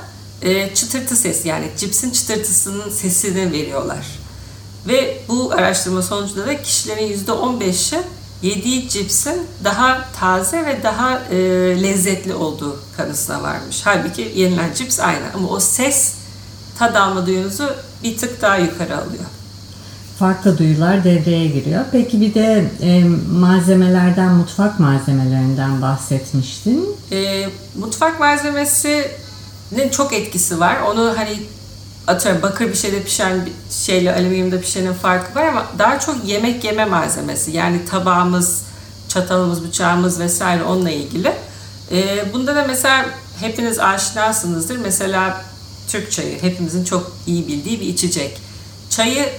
e, 0.41 0.73
çıtırtı 0.75 1.15
sesi 1.15 1.47
yani 1.47 1.71
cipsin 1.77 2.11
çıtırtısının 2.11 2.89
sesini 2.89 3.51
veriyorlar. 3.51 4.05
Ve 4.87 5.21
bu 5.27 5.51
araştırma 5.51 6.01
sonucunda 6.01 6.47
da 6.47 6.61
kişilerin 6.61 7.25
%15'i 7.25 8.01
yediği 8.41 8.89
cipsin 8.89 9.47
daha 9.63 10.05
taze 10.19 10.65
ve 10.65 10.83
daha 10.83 11.19
e, 11.19 11.37
lezzetli 11.83 12.33
olduğu 12.33 12.79
kanısına 12.97 13.43
varmış. 13.43 13.81
Halbuki 13.83 14.31
yenilen 14.35 14.73
cips 14.73 14.99
aynı 14.99 15.33
ama 15.35 15.47
o 15.49 15.59
ses 15.59 16.13
tad 16.79 16.95
alma 16.95 17.25
duyunuzu 17.25 17.75
bir 18.03 18.17
tık 18.17 18.41
daha 18.41 18.57
yukarı 18.57 18.97
alıyor 18.97 19.23
farklı 20.19 20.57
duyular 20.57 21.03
devreye 21.03 21.47
giriyor. 21.47 21.85
Peki 21.91 22.21
bir 22.21 22.33
de 22.33 22.65
e, 22.81 23.03
malzemelerden, 23.31 24.33
mutfak 24.33 24.79
malzemelerinden 24.79 25.81
bahsetmiştin. 25.81 26.95
E, 27.11 27.49
mutfak 27.79 28.19
malzemesinin 28.19 29.89
çok 29.91 30.13
etkisi 30.13 30.59
var. 30.59 30.77
Onu 30.81 31.13
hani 31.17 31.39
atıyorum 32.07 32.41
bakır 32.41 32.67
bir 32.67 32.75
şeyde 32.75 33.03
pişen 33.03 33.45
bir 33.45 33.51
şeyle 33.71 34.15
alüminyumda 34.15 34.61
pişenin 34.61 34.93
farkı 34.93 35.39
var 35.39 35.47
ama 35.47 35.65
daha 35.79 35.99
çok 35.99 36.25
yemek 36.25 36.63
yeme 36.63 36.85
malzemesi. 36.85 37.51
Yani 37.51 37.85
tabağımız, 37.85 38.63
çatalımız, 39.07 39.63
bıçağımız 39.63 40.19
vesaire 40.19 40.63
onunla 40.63 40.89
ilgili. 40.89 41.33
E, 41.91 42.25
bunda 42.33 42.55
da 42.55 42.65
mesela 42.67 43.05
hepiniz 43.39 43.79
aşinasınızdır. 43.79 44.77
Mesela 44.77 45.41
Türk 45.87 46.11
çayı 46.11 46.41
hepimizin 46.41 46.83
çok 46.83 47.11
iyi 47.27 47.47
bildiği 47.47 47.79
bir 47.79 47.85
içecek. 47.85 48.41
Çayı 48.89 49.29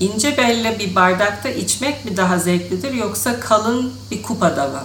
ince 0.00 0.36
belle 0.36 0.78
bir 0.78 0.94
bardakta 0.94 1.48
içmek 1.48 2.04
mi 2.04 2.16
daha 2.16 2.38
zevklidir 2.38 2.92
yoksa 2.92 3.40
kalın 3.40 3.92
bir 4.10 4.22
kupada 4.22 4.68
mı? 4.68 4.82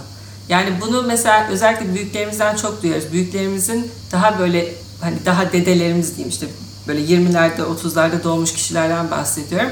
Yani 0.50 0.70
bunu 0.82 1.04
mesela 1.04 1.48
özellikle 1.50 1.94
büyüklerimizden 1.94 2.56
çok 2.56 2.84
duyuyoruz. 2.84 3.12
Büyüklerimizin 3.12 3.92
daha 4.12 4.40
böyle 4.40 4.74
hani 5.02 5.16
daha 5.26 5.52
dedelerimiz 5.52 6.10
diyeyim 6.10 6.30
işte 6.30 6.48
böyle 6.88 7.00
20'lerde 7.00 7.62
30'larda 7.62 8.24
doğmuş 8.24 8.54
kişilerden 8.54 9.12
bahsediyorum. 9.12 9.72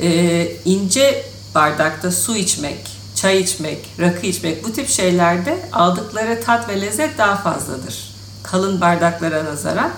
Ee, 0.00 0.52
ince 0.64 1.24
bardakta 1.54 2.10
su 2.10 2.36
içmek, 2.36 2.78
çay 3.14 3.40
içmek, 3.40 3.78
rakı 4.00 4.26
içmek 4.26 4.64
bu 4.64 4.72
tip 4.72 4.88
şeylerde 4.88 5.58
aldıkları 5.72 6.42
tat 6.44 6.68
ve 6.68 6.80
lezzet 6.80 7.18
daha 7.18 7.36
fazladır. 7.36 8.14
Kalın 8.42 8.80
bardaklara 8.80 9.44
nazaran. 9.44 9.90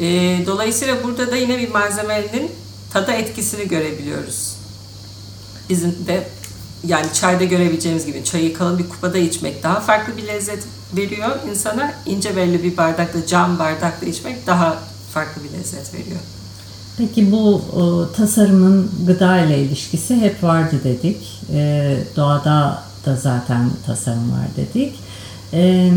Ee, 0.00 0.04
dolayısıyla 0.46 1.04
burada 1.04 1.30
da 1.30 1.36
yine 1.36 1.58
bir 1.58 1.70
malzemenin 1.70 2.50
tada 2.92 3.12
etkisini 3.12 3.68
görebiliyoruz. 3.68 4.56
Bizim 5.68 6.06
de 6.06 6.28
yani 6.86 7.06
çayda 7.12 7.44
görebileceğimiz 7.44 8.06
gibi 8.06 8.24
çayı 8.24 8.54
kalın 8.54 8.78
bir 8.78 8.88
kupada 8.88 9.18
içmek 9.18 9.62
daha 9.62 9.80
farklı 9.80 10.16
bir 10.16 10.26
lezzet 10.26 10.64
veriyor 10.96 11.30
insana. 11.50 11.92
ince 12.06 12.36
belli 12.36 12.62
bir 12.62 12.76
bardakta, 12.76 13.26
cam 13.26 13.58
bardakta 13.58 14.06
içmek 14.06 14.46
daha 14.46 14.78
farklı 15.14 15.42
bir 15.44 15.58
lezzet 15.58 15.94
veriyor. 15.94 16.20
Peki 16.98 17.32
bu 17.32 17.62
e, 17.72 18.16
tasarımın 18.16 18.90
gıda 19.06 19.38
ile 19.38 19.58
ilişkisi 19.58 20.16
hep 20.16 20.42
vardı 20.42 20.80
dedik. 20.84 21.40
E, 21.52 21.96
doğada 22.16 22.82
da 23.06 23.16
zaten 23.16 23.70
tasarım 23.86 24.32
var 24.32 24.46
dedik. 24.56 24.94
Ee, 25.52 25.92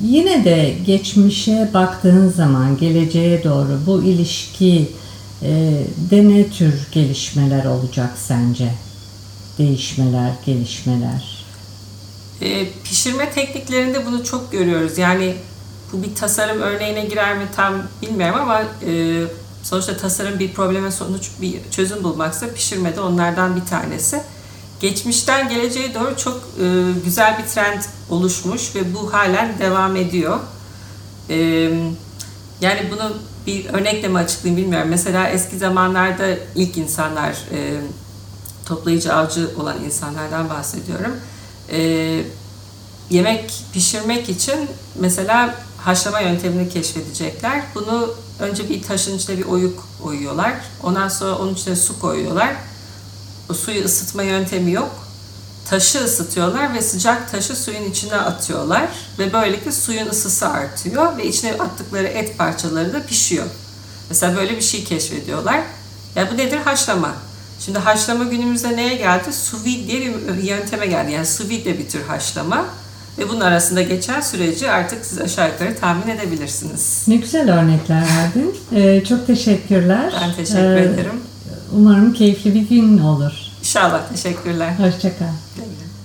yine 0.00 0.44
de 0.44 0.74
geçmişe 0.86 1.70
baktığın 1.74 2.28
zaman 2.28 2.76
geleceğe 2.76 3.44
doğru 3.44 3.80
bu 3.86 4.02
ilişki 4.02 4.76
e, 4.76 5.01
de 6.10 6.28
ne 6.28 6.50
tür 6.50 6.74
gelişmeler 6.92 7.64
olacak 7.64 8.10
sence? 8.16 8.72
Değişmeler, 9.58 10.30
gelişmeler. 10.46 11.44
E, 12.40 12.68
pişirme 12.84 13.30
tekniklerinde 13.30 14.06
bunu 14.06 14.24
çok 14.24 14.52
görüyoruz. 14.52 14.98
Yani 14.98 15.34
bu 15.92 16.02
bir 16.02 16.14
tasarım 16.14 16.60
örneğine 16.60 17.04
girer 17.04 17.36
mi 17.36 17.44
tam 17.56 17.74
bilmiyorum 18.02 18.40
ama 18.40 18.62
e, 18.86 19.22
sonuçta 19.62 19.96
tasarım 19.96 20.38
bir 20.38 20.52
probleme 20.52 20.90
sonuç 20.90 21.30
bir 21.40 21.54
çözüm 21.70 22.04
bulmaksa 22.04 22.54
pişirme 22.54 22.96
de 22.96 23.00
onlardan 23.00 23.56
bir 23.56 23.64
tanesi. 23.64 24.22
Geçmişten 24.80 25.48
geleceğe 25.48 25.94
doğru 25.94 26.16
çok 26.16 26.36
e, 26.36 26.66
güzel 27.04 27.38
bir 27.38 27.48
trend 27.48 27.82
oluşmuş 28.10 28.74
ve 28.74 28.94
bu 28.94 29.12
halen 29.12 29.58
devam 29.58 29.96
ediyor. 29.96 30.38
E, 31.30 31.36
yani 32.60 32.90
bunu 32.90 33.12
bir 33.46 33.66
örnekle 33.68 34.08
mi 34.08 34.18
açıklayayım 34.18 34.62
bilmiyorum. 34.62 34.88
Mesela 34.88 35.28
eski 35.28 35.58
zamanlarda 35.58 36.26
ilk 36.54 36.76
insanlar 36.76 37.30
e, 37.30 37.80
toplayıcı 38.66 39.14
avcı 39.14 39.50
olan 39.60 39.84
insanlardan 39.84 40.50
bahsediyorum. 40.50 41.12
E, 41.72 41.80
yemek 43.10 43.54
pişirmek 43.72 44.28
için 44.28 44.68
mesela 45.00 45.54
haşlama 45.78 46.20
yöntemini 46.20 46.68
keşfedecekler. 46.68 47.62
Bunu 47.74 48.14
önce 48.40 48.68
bir 48.68 48.82
taşın 48.82 49.16
içine 49.16 49.38
bir 49.38 49.44
oyuk 49.44 49.88
oyuyorlar. 50.02 50.52
Ondan 50.82 51.08
sonra 51.08 51.38
onun 51.38 51.54
içine 51.54 51.76
su 51.76 52.00
koyuyorlar. 52.00 52.56
O 53.50 53.54
suyu 53.54 53.84
ısıtma 53.84 54.22
yöntemi 54.22 54.72
yok. 54.72 55.01
Taşı 55.70 55.98
ısıtıyorlar 56.04 56.74
ve 56.74 56.82
sıcak 56.82 57.32
taşı 57.32 57.56
suyun 57.56 57.90
içine 57.90 58.16
atıyorlar 58.16 58.88
ve 59.18 59.32
böylelikle 59.32 59.72
suyun 59.72 60.06
ısısı 60.06 60.48
artıyor 60.48 61.16
ve 61.16 61.28
içine 61.28 61.52
attıkları 61.52 62.06
et 62.06 62.38
parçaları 62.38 62.92
da 62.92 63.02
pişiyor. 63.02 63.46
Mesela 64.08 64.36
böyle 64.36 64.56
bir 64.56 64.62
şey 64.62 64.84
keşfediyorlar. 64.84 65.60
Ya 66.16 66.28
bu 66.32 66.36
nedir? 66.36 66.56
Haşlama. 66.56 67.14
Şimdi 67.60 67.78
haşlama 67.78 68.24
günümüzde 68.24 68.76
neye 68.76 68.94
geldi? 68.94 69.32
Sous 69.32 69.64
vide 69.64 69.86
diye 69.86 70.00
bir 70.38 70.42
yönteme 70.42 70.86
geldi. 70.86 71.12
Yani 71.12 71.26
sous 71.26 71.48
vide 71.48 71.64
de 71.64 71.78
bir 71.78 71.88
tür 71.88 72.02
haşlama. 72.02 72.64
Ve 73.18 73.28
bunun 73.28 73.40
arasında 73.40 73.82
geçen 73.82 74.20
süreci 74.20 74.70
artık 74.70 75.06
siz 75.06 75.20
aşağı 75.20 75.48
yukarı 75.48 75.76
tahmin 75.80 76.08
edebilirsiniz. 76.16 77.04
Ne 77.06 77.16
güzel 77.16 77.60
örnekler 77.60 78.02
verdin. 78.02 78.56
Ee, 78.74 79.04
çok 79.08 79.26
teşekkürler. 79.26 80.12
Ben 80.22 80.34
teşekkür 80.34 80.76
ee, 80.76 80.82
ederim. 80.82 81.20
Umarım 81.72 82.12
keyifli 82.12 82.54
bir 82.54 82.68
gün 82.68 82.98
olur. 82.98 83.32
İnşallah. 83.60 84.08
Teşekkürler. 84.08 84.74
Hoşçakal. 84.78 85.26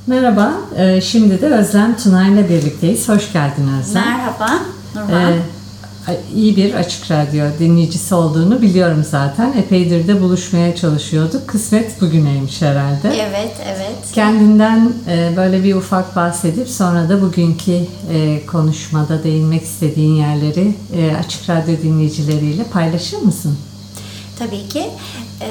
Merhaba. 0.08 0.54
Ee, 0.78 1.02
şimdi 1.02 1.42
de 1.42 1.46
Özlem 1.46 1.98
Tuna 1.98 2.28
ile 2.28 2.50
birlikteyiz. 2.50 3.10
Hoş 3.10 3.34
geldin 3.34 3.68
Özlem. 3.80 4.04
Merhaba. 4.04 4.60
Nurhan. 4.96 5.34
Ee, 5.34 6.20
iyi 6.36 6.56
bir 6.56 6.74
açık 6.74 7.12
radyo 7.12 7.46
dinleyicisi 7.60 8.16
olduğunu 8.16 8.62
biliyorum 8.62 9.06
zaten. 9.10 9.54
Epeydir 9.54 10.08
de 10.08 10.22
buluşmaya 10.22 10.76
çalışıyorduk. 10.76 11.48
Kısmet 11.48 12.02
bugüneymiş 12.02 12.62
herhalde. 12.62 13.14
Evet, 13.30 13.56
evet. 13.68 14.12
Kendinden 14.14 14.92
e, 15.08 15.34
böyle 15.38 15.64
bir 15.64 15.76
ufak 15.76 16.16
bahsedip 16.16 16.70
sonra 16.70 17.10
da 17.10 17.22
bugünkü 17.22 17.80
e, 18.12 18.46
konuşmada 18.46 19.24
değinmek 19.24 19.64
istediğin 19.64 20.16
yerleri 20.16 20.76
e, 20.96 21.16
açık 21.16 21.50
radyo 21.50 21.76
dinleyicileriyle 21.84 22.64
paylaşır 22.64 23.18
mısın? 23.18 23.58
Tabii 24.40 24.68
ki. 24.68 24.86
Ee, 25.42 25.48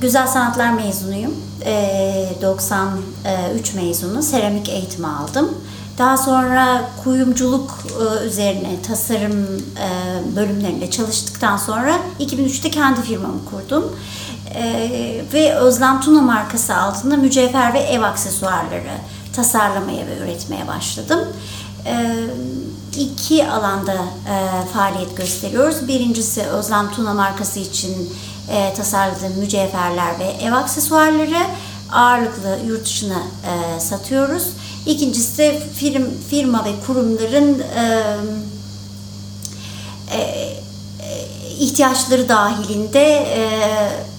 güzel 0.00 0.26
sanatlar 0.26 0.70
mezunuyum. 0.70 1.34
Ee, 1.64 2.28
93 2.42 3.74
mezunu. 3.74 4.22
Seramik 4.22 4.68
eğitimi 4.68 5.06
aldım. 5.06 5.48
Daha 5.98 6.16
sonra 6.16 6.90
kuyumculuk 7.04 7.78
e, 8.00 8.26
üzerine 8.26 8.82
tasarım 8.82 9.46
e, 9.56 10.36
bölümlerinde 10.36 10.90
çalıştıktan 10.90 11.56
sonra 11.56 11.98
2003'te 12.20 12.70
kendi 12.70 13.02
firmamı 13.02 13.44
kurdum. 13.50 13.96
E, 14.54 15.24
ve 15.32 15.54
Özlem 15.54 16.00
Tuna 16.00 16.20
markası 16.20 16.76
altında 16.76 17.16
mücevher 17.16 17.74
ve 17.74 17.78
ev 17.78 18.02
aksesuarları 18.02 18.98
tasarlamaya 19.36 20.06
ve 20.06 20.18
üretmeye 20.18 20.66
başladım. 20.66 21.20
İki 22.98 23.46
alanda 23.46 23.96
faaliyet 24.72 25.16
gösteriyoruz. 25.16 25.88
Birincisi 25.88 26.42
Özlem 26.42 26.90
Tuna 26.90 27.14
markası 27.14 27.58
için 27.58 28.12
tasarladığım 28.76 29.38
mücevherler 29.38 30.18
ve 30.18 30.24
ev 30.24 30.52
aksesuarları 30.52 31.46
ağırlıklı 31.92 32.58
yurt 32.66 32.84
dışına 32.84 33.22
satıyoruz. 33.78 34.46
İkincisi 34.86 35.38
de 35.38 35.62
firm, 35.74 36.04
firma 36.30 36.64
ve 36.64 36.70
kurumların 36.86 37.62
e, 37.76 38.16
e, 40.12 40.58
ihtiyaçları 41.58 42.28
dahilinde 42.28 43.04
e, 43.04 43.42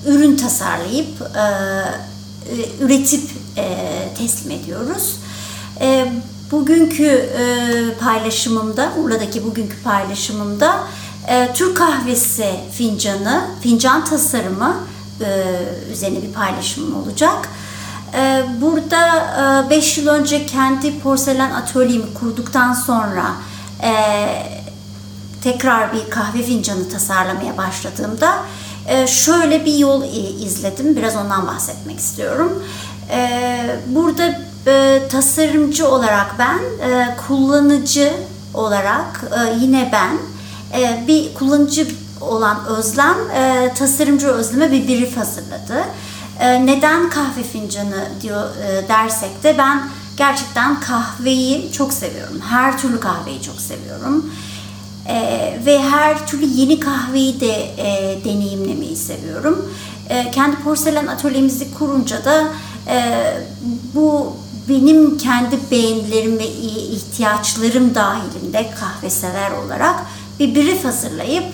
ürün 0.05 0.35
tasarlayıp 0.35 1.21
e, 1.21 1.45
üretip 2.83 3.29
e, 3.57 3.77
teslim 4.17 4.51
ediyoruz. 4.51 5.15
E, 5.81 6.13
bugünkü 6.51 7.05
e, 7.05 7.43
paylaşımımda, 7.99 8.91
Urla'daki 8.97 9.45
bugünkü 9.45 9.83
paylaşımımda 9.83 10.83
e, 11.29 11.53
Türk 11.53 11.77
kahvesi 11.77 12.55
fincanı, 12.71 13.41
fincan 13.61 14.05
tasarımı 14.05 14.75
e, 15.21 15.45
üzerine 15.91 16.21
bir 16.21 16.33
paylaşımım 16.33 17.03
olacak. 17.03 17.49
Ee, 18.13 18.45
burada 18.61 19.67
5 19.69 19.97
e, 19.97 20.01
yıl 20.01 20.07
önce 20.07 20.45
kendi 20.45 20.99
porselen 20.99 21.51
atölyemi 21.51 22.13
kurduktan 22.13 22.73
sonra 22.73 23.25
e, 23.83 23.93
tekrar 25.43 25.93
bir 25.93 26.09
kahve 26.09 26.43
fincanı 26.43 26.89
tasarlamaya 26.89 27.57
başladığımda 27.57 28.35
şöyle 29.07 29.65
bir 29.65 29.73
yol 29.73 30.03
izledim. 30.39 30.95
Biraz 30.95 31.15
ondan 31.15 31.47
bahsetmek 31.47 31.99
istiyorum. 31.99 32.63
Burada 33.87 34.41
tasarımcı 35.09 35.87
olarak 35.87 36.35
ben, 36.39 36.59
kullanıcı 37.27 38.13
olarak 38.53 39.23
yine 39.61 39.89
ben 39.91 40.17
bir 41.07 41.33
kullanıcı 41.33 41.87
olan 42.21 42.65
Özlem 42.65 43.17
tasarımcı 43.75 44.27
Özlem'e 44.27 44.71
bir 44.71 44.87
brief 44.87 45.17
hazırladı. 45.17 45.85
Ee, 46.39 46.65
neden 46.65 47.09
kahve 47.09 47.43
fincanı 47.43 48.07
diyor 48.21 48.55
e, 48.55 48.87
dersek 48.87 49.43
de 49.43 49.55
ben 49.57 49.89
gerçekten 50.17 50.79
kahveyi 50.79 51.71
çok 51.71 51.93
seviyorum. 51.93 52.41
Her 52.49 52.77
türlü 52.77 52.99
kahveyi 52.99 53.41
çok 53.41 53.61
seviyorum. 53.61 54.31
Ee, 55.07 55.59
ve 55.65 55.79
her 55.81 56.27
türlü 56.27 56.45
yeni 56.45 56.79
kahveyi 56.79 57.39
de 57.39 57.53
e, 57.77 58.19
deneyimlemeyi 58.25 58.95
seviyorum. 58.95 59.73
Ee, 60.09 60.31
kendi 60.31 60.55
porselen 60.55 61.07
atölyemizi 61.07 61.73
kurunca 61.73 62.25
da 62.25 62.47
e, 62.87 63.23
bu 63.95 64.33
benim 64.69 65.17
kendi 65.17 65.57
beğenilerim 65.71 66.39
ve 66.39 66.47
ihtiyaçlarım 66.47 67.95
dahilinde 67.95 68.71
kahve 68.79 69.09
sever 69.09 69.51
olarak 69.51 69.95
bir 70.39 70.55
brief 70.55 70.85
hazırlayıp 70.85 71.45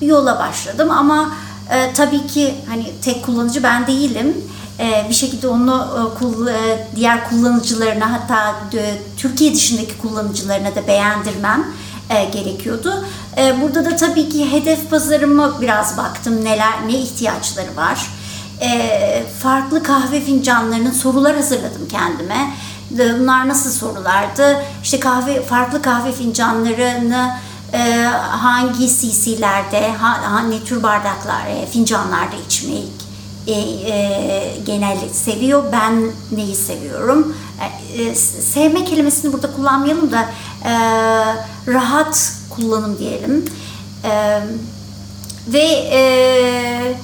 yola 0.00 0.38
başladım 0.38 0.90
ama 0.90 1.32
e, 1.70 1.92
tabii 1.92 2.26
ki 2.26 2.54
hani 2.68 2.92
tek 3.02 3.26
kullanıcı 3.26 3.62
ben 3.62 3.86
değilim. 3.86 4.36
E, 4.78 5.06
bir 5.08 5.14
şekilde 5.14 5.48
onu 5.48 5.86
e, 6.20 6.52
e, 6.52 6.86
diğer 6.96 7.28
kullanıcılarına 7.28 8.12
hatta 8.12 8.54
e, 8.74 8.98
Türkiye 9.16 9.54
dışındaki 9.54 9.98
kullanıcılarına 9.98 10.74
da 10.74 10.86
beğendirmem 10.86 11.66
e, 12.10 12.24
gerekiyordu. 12.24 13.04
E, 13.36 13.60
burada 13.60 13.84
da 13.84 13.96
tabii 13.96 14.28
ki 14.28 14.52
hedef 14.52 14.90
pazarıma 14.90 15.60
biraz 15.60 15.96
baktım 15.96 16.44
neler 16.44 16.72
ne 16.86 16.92
ihtiyaçları 16.92 17.76
var. 17.76 18.06
E, 18.60 19.22
farklı 19.42 19.82
kahve 19.82 20.20
fincanlarının 20.20 20.90
sorular 20.90 21.36
hazırladım 21.36 21.88
kendime. 21.90 22.50
Bunlar 22.98 23.48
nasıl 23.48 23.70
sorulardı? 23.70 24.62
İşte 24.82 25.00
kahve 25.00 25.42
farklı 25.42 25.82
kahve 25.82 26.12
fincanlarını 26.12 27.30
e, 27.72 28.04
hangi 28.30 28.88
CC'lerde, 28.88 29.92
ha, 29.92 30.40
ne 30.40 30.64
tür 30.64 30.82
bardaklar, 30.82 31.46
e, 31.46 31.66
fincanlarda 31.66 32.36
içmeyi 32.46 32.88
e, 33.46 33.52
e, 33.52 34.56
genelde 34.66 35.08
seviyor. 35.08 35.64
Ben 35.72 36.10
neyi 36.32 36.54
seviyorum? 36.54 37.36
E, 37.96 38.02
e, 38.02 38.14
sevme 38.14 38.84
kelimesini 38.84 39.32
burada 39.32 39.52
kullanmayalım 39.52 40.12
da 40.12 40.26
e, 40.64 40.72
rahat 41.72 42.32
kullanım 42.50 42.98
diyelim. 42.98 43.44
E, 44.04 44.40
ve 45.48 45.64
e, 45.92 46.94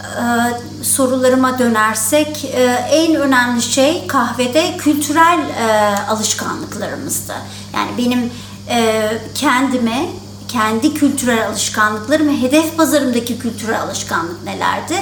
e, 0.00 0.84
sorularıma 0.84 1.58
dönersek 1.58 2.44
e, 2.44 2.62
en 2.90 3.14
önemli 3.14 3.62
şey 3.62 4.06
kahvede 4.06 4.76
kültürel 4.76 5.38
e, 5.38 5.96
alışkanlıklarımızdı. 6.08 7.34
Yani 7.74 7.90
benim 7.98 8.30
e, 8.68 9.08
kendime, 9.34 10.06
kendi 10.48 10.94
kültürel 10.94 11.46
alışkanlıklarım 11.46 12.28
ve 12.28 12.42
hedef 12.42 12.76
pazarımdaki 12.76 13.38
kültürel 13.38 13.80
alışkanlık 13.82 14.44
nelerdi? 14.44 14.94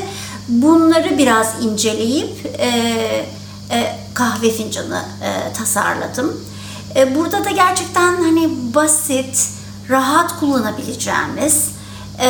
bunları 0.49 1.19
biraz 1.19 1.65
inceleyip 1.65 2.47
e, 2.59 2.69
e, 3.71 3.97
kahve 4.15 4.51
fincanı 4.51 5.03
e, 5.23 5.53
tasarladım. 5.53 6.45
E, 6.97 7.15
burada 7.15 7.45
da 7.45 7.51
gerçekten 7.51 8.23
hani 8.23 8.75
basit, 8.75 9.51
rahat 9.91 10.41
kullanabileceğimiz 10.41 11.71
e, 12.21 12.29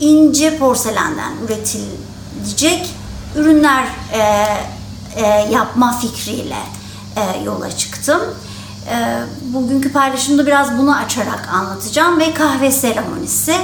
ince 0.00 0.58
porselenden 0.58 1.32
üretilecek 1.44 2.94
ürünler 3.36 3.84
e, 4.12 4.20
e, 5.20 5.48
yapma 5.52 5.98
fikriyle 5.98 6.58
e, 7.16 7.44
yola 7.44 7.76
çıktım. 7.76 8.20
E, 8.90 8.96
bugünkü 9.42 9.92
paylaşımda 9.92 10.46
biraz 10.46 10.78
bunu 10.78 10.96
açarak 10.96 11.48
anlatacağım 11.52 12.20
ve 12.20 12.34
kahve 12.34 12.70
seremonisi. 12.70 13.54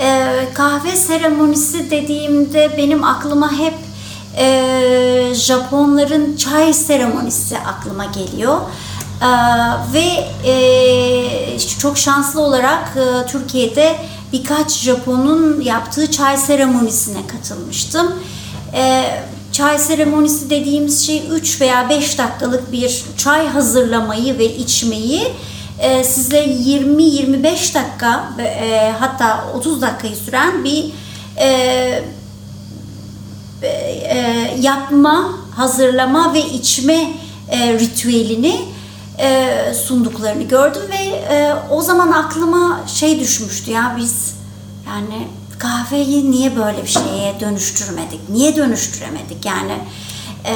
E, 0.00 0.28
kahve 0.54 0.96
seremonisi 0.96 1.90
dediğimde 1.90 2.76
benim 2.76 3.04
aklıma 3.04 3.52
hep 3.52 3.74
e, 4.36 5.34
Japonların 5.34 6.36
çay 6.36 6.72
seremonisi 6.72 7.58
aklıma 7.58 8.04
geliyor. 8.04 8.60
Ee, 9.20 9.26
ve 9.92 10.28
e, 10.50 11.58
çok 11.58 11.98
şanslı 11.98 12.40
olarak 12.40 12.96
e, 12.96 13.26
Türkiye'de 13.26 13.96
birkaç 14.32 14.78
Japon'un 14.78 15.60
yaptığı 15.60 16.10
çay 16.10 16.36
seremonisine 16.36 17.26
katılmıştım. 17.26 18.14
E, 18.74 19.04
çay 19.52 19.78
seremonisi 19.78 20.50
dediğimiz 20.50 21.06
şey 21.06 21.22
3 21.30 21.60
veya 21.60 21.88
5 21.88 22.18
dakikalık 22.18 22.72
bir 22.72 23.04
çay 23.16 23.48
hazırlamayı 23.48 24.38
ve 24.38 24.56
içmeyi 24.56 25.22
e, 25.80 26.04
size 26.04 26.44
20-25 26.44 27.74
dakika 27.74 28.30
e, 28.38 28.92
hatta 28.98 29.44
30 29.54 29.82
dakikayı 29.82 30.16
süren 30.16 30.64
bir 30.64 30.92
e, 31.36 32.04
e, 33.62 34.56
yapma, 34.60 35.32
hazırlama 35.56 36.34
ve 36.34 36.40
içme 36.40 37.10
e, 37.50 37.72
ritüelini 37.72 38.60
e, 39.18 39.48
sunduklarını 39.86 40.42
gördüm 40.42 40.82
ve 40.90 41.09
e, 41.30 41.54
o 41.70 41.82
zaman 41.82 42.12
aklıma 42.12 42.80
şey 42.86 43.20
düşmüştü 43.20 43.70
ya 43.70 43.94
biz 43.98 44.34
yani 44.86 45.28
kahveyi 45.58 46.30
niye 46.30 46.56
böyle 46.56 46.82
bir 46.82 46.88
şeye 46.88 47.40
dönüştürmedik? 47.40 48.28
Niye 48.28 48.56
dönüştüremedik? 48.56 49.44
Yani 49.44 49.78
e, 50.46 50.54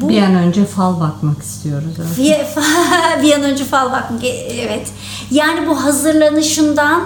bu 0.00 0.08
bir 0.08 0.22
an 0.22 0.34
önce 0.34 0.64
fal 0.64 1.00
bakmak 1.00 1.42
istiyoruz. 1.42 1.92
Evet. 1.98 2.16
Bir, 3.22 3.32
an 3.32 3.42
önce 3.42 3.64
fal 3.64 3.92
bakmak 3.92 4.24
evet. 4.50 4.88
Yani 5.30 5.66
bu 5.66 5.84
hazırlanışından 5.84 7.02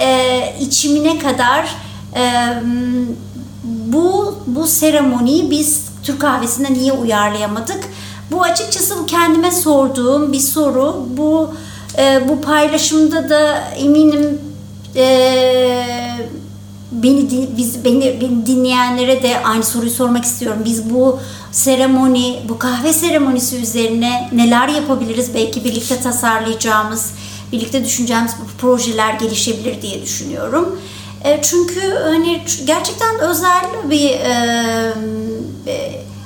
e, 0.00 0.56
içimine 0.60 1.18
kadar 1.18 1.74
e, 2.16 2.52
bu 3.64 4.38
bu 4.46 4.66
seremoniyi 4.66 5.50
biz 5.50 5.84
Türk 6.02 6.20
kahvesinde 6.20 6.72
niye 6.72 6.92
uyarlayamadık? 6.92 7.84
Bu 8.30 8.42
açıkçası 8.42 8.98
bu 8.98 9.06
kendime 9.06 9.50
sorduğum 9.50 10.32
bir 10.32 10.40
soru. 10.40 11.06
Bu 11.16 11.50
e, 11.98 12.28
bu 12.28 12.40
paylaşımda 12.40 13.28
da 13.28 13.58
eminim 13.76 14.40
e, 14.96 15.06
beni 16.92 17.48
biz 17.56 17.84
beni, 17.84 18.20
beni 18.20 18.46
dinleyenlere 18.46 19.22
de 19.22 19.42
aynı 19.44 19.64
soruyu 19.64 19.90
sormak 19.90 20.24
istiyorum. 20.24 20.62
Biz 20.64 20.90
bu 20.90 21.20
seremoni, 21.52 22.40
bu 22.48 22.58
kahve 22.58 22.92
seremonisi 22.92 23.56
üzerine 23.56 24.28
neler 24.32 24.68
yapabiliriz? 24.68 25.34
Belki 25.34 25.64
birlikte 25.64 26.00
tasarlayacağımız, 26.00 27.12
birlikte 27.52 27.84
düşüneceğimiz 27.84 28.32
projeler 28.58 29.12
gelişebilir 29.14 29.82
diye 29.82 30.02
düşünüyorum. 30.02 30.80
E, 31.24 31.42
çünkü 31.42 31.80
hani 32.02 32.42
gerçekten 32.64 33.18
özel 33.20 33.64
bir 33.90 34.10
e, 34.10 34.94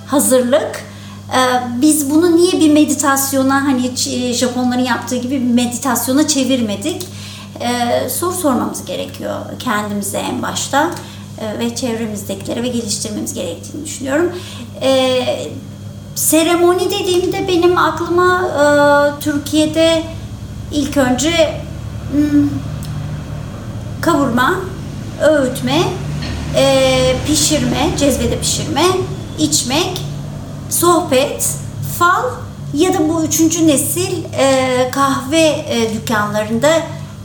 hazırlık. 0.07 0.85
E, 1.35 1.41
biz 1.81 2.11
bunu 2.11 2.37
niye 2.37 2.53
bir 2.53 2.73
meditasyona 2.73 3.65
hani 3.65 3.97
Japonların 4.35 4.85
yaptığı 4.85 5.17
gibi 5.17 5.39
meditasyona 5.39 6.27
çevirmedik? 6.29 7.07
E, 7.61 8.09
soru 8.09 8.33
sormamız 8.33 8.85
gerekiyor 8.85 9.37
kendimize 9.59 10.19
en 10.19 10.43
başta 10.43 10.91
e, 11.41 11.59
ve 11.59 11.75
çevremizdekilere 11.75 12.63
ve 12.63 12.69
geliştirmemiz 12.69 13.35
gerektiğini 13.35 13.85
düşünüyorum. 13.85 14.33
E, 14.83 15.23
seremoni 16.15 16.91
dediğimde 16.91 17.49
benim 17.49 17.79
aklıma 17.79 18.43
e, 18.43 18.65
Türkiye'de 19.21 20.03
ilk 20.73 20.97
önce 20.97 21.61
hmm, 22.13 22.49
kavurma, 24.01 24.55
öğütme, 25.23 25.83
e, 26.57 27.17
pişirme, 27.27 27.91
cezvede 27.99 28.39
pişirme, 28.39 28.85
içmek, 29.39 30.01
sohbet, 30.71 31.49
fal 31.99 32.25
ya 32.75 32.95
da 32.95 33.09
bu 33.09 33.25
üçüncü 33.25 33.67
nesil 33.67 34.25
e, 34.39 34.91
kahve 34.93 35.65
e, 35.69 35.95
dükkanlarında 35.95 36.69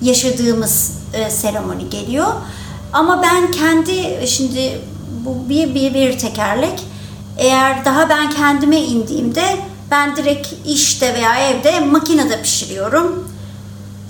yaşadığımız 0.01 0.91
e, 1.13 1.29
seremoni 1.29 1.89
geliyor. 1.89 2.27
Ama 2.93 3.21
ben 3.23 3.51
kendi 3.51 4.27
şimdi 4.27 4.82
bu 5.25 5.49
bir, 5.49 5.75
bir 5.75 5.93
bir 5.93 6.19
tekerlek. 6.19 6.84
Eğer 7.38 7.86
daha 7.86 8.10
ben 8.10 8.29
kendime 8.29 8.82
indiğimde 8.82 9.43
ben 9.91 10.15
direkt 10.15 10.47
işte 10.65 11.13
veya 11.13 11.49
evde 11.49 11.79
makinede 11.79 12.41
pişiriyorum, 12.41 13.29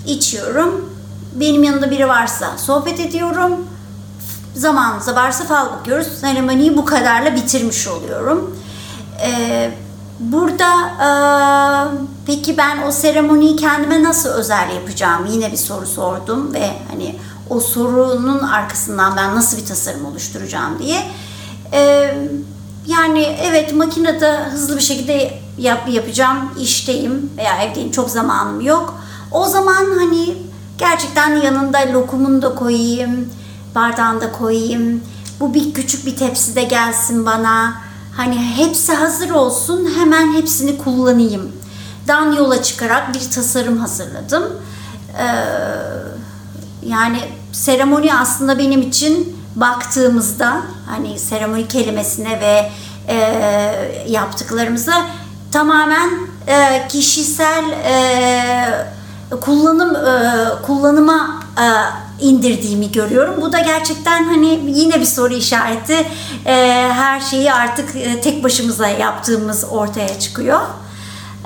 içiyorum. 0.06 0.94
Benim 1.34 1.62
yanında 1.62 1.90
biri 1.90 2.08
varsa 2.08 2.58
sohbet 2.58 3.00
ediyorum 3.00 3.52
zamanımızda 4.54 5.14
varsa 5.14 5.44
fal 5.44 5.72
bakıyoruz. 5.72 6.06
Seremoniyi 6.06 6.76
bu 6.76 6.84
kadarla 6.84 7.34
bitirmiş 7.34 7.88
oluyorum. 7.88 8.56
Ee, 9.22 9.70
burada 10.20 10.88
e, 10.88 11.08
peki 12.26 12.56
ben 12.56 12.82
o 12.82 12.90
seremoniyi 12.92 13.56
kendime 13.56 14.02
nasıl 14.02 14.28
özel 14.28 14.70
yapacağım? 14.74 15.26
Yine 15.30 15.52
bir 15.52 15.56
soru 15.56 15.86
sordum 15.86 16.54
ve 16.54 16.70
hani 16.90 17.16
o 17.50 17.60
sorunun 17.60 18.38
arkasından 18.38 19.16
ben 19.16 19.36
nasıl 19.36 19.56
bir 19.56 19.66
tasarım 19.66 20.04
oluşturacağım 20.06 20.78
diye. 20.78 21.02
Ee, 21.72 22.14
yani 22.86 23.36
evet 23.42 23.74
makinede 23.74 24.38
hızlı 24.38 24.76
bir 24.76 24.82
şekilde 24.82 25.38
yap, 25.58 25.88
yapacağım, 25.88 26.50
işteyim 26.60 27.30
veya 27.36 27.62
evdeyim 27.62 27.90
çok 27.90 28.10
zamanım 28.10 28.60
yok. 28.60 28.94
O 29.30 29.46
zaman 29.46 29.84
hani 29.98 30.36
gerçekten 30.78 31.36
yanında 31.36 31.78
lokumunu 31.92 32.42
da 32.42 32.54
koyayım, 32.54 33.28
bardağında 33.74 34.32
koyayım. 34.32 35.02
Bu 35.40 35.54
bir 35.54 35.74
küçük 35.74 36.06
bir 36.06 36.16
tepside 36.16 36.62
gelsin 36.62 37.26
bana. 37.26 37.83
Hani 38.16 38.38
hepsi 38.38 38.92
hazır 38.92 39.30
olsun 39.30 39.90
hemen 39.98 40.32
hepsini 40.34 40.78
kullanayım. 40.78 41.52
Dan 42.08 42.32
yola 42.32 42.62
çıkarak 42.62 43.14
bir 43.14 43.30
tasarım 43.30 43.78
hazırladım. 43.78 44.42
Ee, 45.18 45.24
yani 46.86 47.18
seremoni 47.52 48.14
aslında 48.14 48.58
benim 48.58 48.82
için 48.82 49.36
baktığımızda 49.56 50.62
hani 50.86 51.18
seremoni 51.18 51.68
kelimesine 51.68 52.40
ve 52.40 52.70
e, 53.08 53.16
yaptıklarımıza 54.08 55.06
tamamen 55.52 56.10
e, 56.46 56.88
kişisel 56.88 57.64
e, 57.70 59.36
kullanım 59.40 59.96
e, 59.96 60.62
kullanıma 60.62 61.40
e, 61.58 61.66
indirdiğimi 62.20 62.92
görüyorum. 62.92 63.34
Bu 63.40 63.52
da 63.52 63.60
gerçekten 63.60 64.24
hani 64.24 64.60
yine 64.66 65.00
bir 65.00 65.06
soru 65.06 65.34
işareti. 65.34 66.06
E, 66.46 66.52
her 66.92 67.20
şeyi 67.20 67.52
artık 67.52 67.96
e, 67.96 68.20
tek 68.20 68.44
başımıza 68.44 68.88
yaptığımız 68.88 69.64
ortaya 69.70 70.18
çıkıyor. 70.20 70.60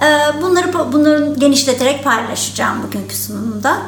E, 0.02 0.42
bunları 0.42 0.92
bunları 0.92 1.34
genişleterek 1.38 2.04
paylaşacağım 2.04 2.82
bugünkü 2.82 3.16
sunumda. 3.16 3.78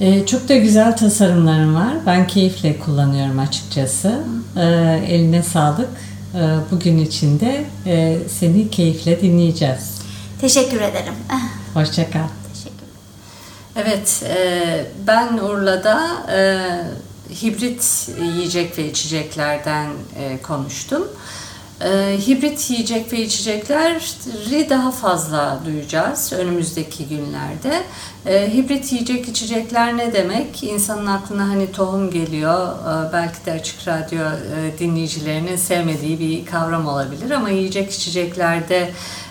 Ee, 0.00 0.26
çok 0.26 0.48
da 0.48 0.56
güzel 0.56 0.96
tasarımlarım 0.96 1.74
var. 1.74 1.94
Ben 2.06 2.26
keyifle 2.26 2.78
kullanıyorum 2.78 3.38
açıkçası. 3.38 4.20
Ee, 4.56 4.62
eline 5.08 5.42
sağlık. 5.42 5.88
Ee, 6.34 6.38
bugün 6.70 6.98
için 6.98 7.40
de 7.40 7.64
e, 7.86 8.18
seni 8.28 8.70
keyifle 8.70 9.20
dinleyeceğiz. 9.20 9.94
Teşekkür 10.40 10.80
ederim. 10.80 11.14
Hoşçakal. 11.74 12.28
Evet, 13.78 14.22
e, 14.28 14.86
ben 15.06 15.38
Urla'da 15.38 16.08
e, 16.32 16.40
hibrit 17.34 18.08
yiyecek 18.20 18.78
ve 18.78 18.88
içeceklerden 18.90 19.90
e, 20.18 20.42
konuştum. 20.42 21.08
E, 21.84 22.18
hibrit 22.26 22.70
yiyecek 22.70 23.12
ve 23.12 23.20
içecekleri 23.20 24.70
daha 24.70 24.90
fazla 24.90 25.60
duyacağız 25.66 26.32
önümüzdeki 26.32 27.08
günlerde. 27.08 27.82
E, 28.26 28.54
hibrit 28.54 28.92
yiyecek 28.92 29.28
içecekler 29.28 29.96
ne 29.96 30.12
demek? 30.12 30.62
İnsanın 30.62 31.06
aklına 31.06 31.48
hani 31.48 31.72
tohum 31.72 32.10
geliyor. 32.10 32.68
E, 32.68 33.12
belki 33.12 33.46
de 33.46 33.52
açık 33.52 33.88
radyo 33.88 34.20
e, 34.20 34.78
dinleyicilerinin 34.78 35.56
sevmediği 35.56 36.20
bir 36.20 36.46
kavram 36.46 36.86
olabilir 36.86 37.30
ama 37.30 37.50
yiyecek 37.50 37.92
içeceklerde 37.92 38.90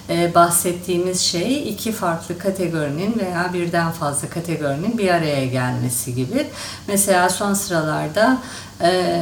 e, 0.10 0.36
bahsettiğimiz 0.36 1.22
şey 1.22 1.70
iki 1.70 1.92
farklı 1.92 2.38
kategorinin 2.38 3.20
veya 3.20 3.50
birden 3.54 3.92
fazla 3.92 4.30
kategorinin 4.30 4.98
bir 4.98 5.10
araya 5.10 5.46
gelmesi 5.46 6.16
gibi. 6.16 6.48
Mesela 6.88 7.30
son 7.30 7.54
sıralarda 7.54 8.38
e, 8.82 9.22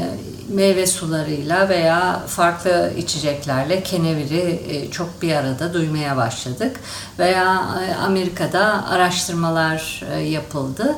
meyve 0.50 0.88
sularıyla 0.88 1.70
veya 1.70 2.20
farklı 2.28 2.94
içeceklerle 2.98 3.84
keneviri 3.84 4.62
e, 4.68 4.92
çok 4.92 5.22
bir 5.22 5.34
arada 5.34 5.74
duymaya 5.74 6.18
başladık. 6.18 6.80
Veya 7.20 7.66
e, 7.89 7.96
Amerika'da 7.96 8.88
araştırmalar 8.88 10.04
e, 10.16 10.20
yapıldı. 10.20 10.96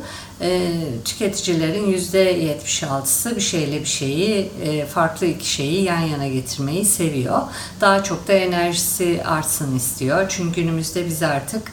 Tüketicilerin 1.06 1.98
%76'sı 1.98 3.36
bir 3.36 3.42
şeyle 3.42 3.80
bir 3.80 3.86
şeyi, 3.86 4.52
farklı 4.94 5.28
iki 5.28 5.50
şeyi 5.50 5.84
yan 5.84 6.00
yana 6.00 6.28
getirmeyi 6.28 6.86
seviyor. 6.86 7.42
Daha 7.82 8.04
çok 8.04 8.28
da 8.28 8.34
enerjisi 8.34 9.22
artsın 9.26 9.76
istiyor. 9.76 10.26
Çünkü 10.30 10.62
günümüzde 10.62 11.06
biz 11.06 11.24
artık 11.24 11.72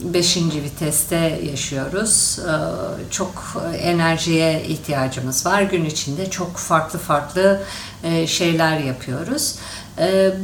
beşinci 0.00 0.62
viteste 0.62 1.40
yaşıyoruz. 1.50 2.38
Çok 3.10 3.62
enerjiye 3.82 4.62
ihtiyacımız 4.62 5.46
var. 5.46 5.62
Gün 5.62 5.84
içinde 5.84 6.30
çok 6.30 6.56
farklı 6.56 6.98
farklı 6.98 7.62
şeyler 8.26 8.78
yapıyoruz. 8.78 9.54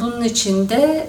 Bunun 0.01 0.25
içinde 0.25 1.09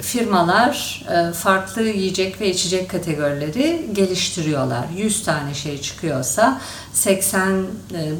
firmalar 0.00 1.04
farklı 1.34 1.82
yiyecek 1.82 2.40
ve 2.40 2.50
içecek 2.50 2.90
kategorileri 2.90 3.86
geliştiriyorlar. 3.92 4.84
100 4.96 5.24
tane 5.24 5.54
şey 5.54 5.80
çıkıyorsa 5.80 6.60
80 6.92 7.66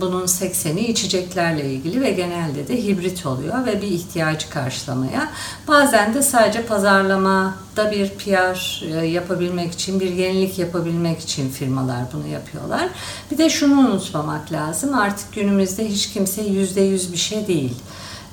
bunun 0.00 0.26
80'i 0.26 0.86
içeceklerle 0.86 1.72
ilgili 1.72 2.00
ve 2.00 2.10
genelde 2.10 2.68
de 2.68 2.84
hibrit 2.84 3.26
oluyor 3.26 3.66
ve 3.66 3.82
bir 3.82 3.86
ihtiyacı 3.86 4.50
karşılamaya. 4.50 5.28
Bazen 5.68 6.14
de 6.14 6.22
sadece 6.22 6.62
pazarlamada 6.62 7.92
bir 7.92 8.08
PR 8.08 8.84
yapabilmek 9.04 9.72
için, 9.72 10.00
bir 10.00 10.12
yenilik 10.12 10.58
yapabilmek 10.58 11.20
için 11.20 11.50
firmalar 11.50 12.02
bunu 12.12 12.26
yapıyorlar. 12.26 12.88
Bir 13.30 13.38
de 13.38 13.50
şunu 13.50 13.80
unutmamak 13.80 14.52
lazım. 14.52 14.94
Artık 14.94 15.32
günümüzde 15.32 15.88
hiç 15.88 16.12
kimse 16.12 16.42
%100 16.42 17.12
bir 17.12 17.16
şey 17.16 17.46
değil 17.46 17.74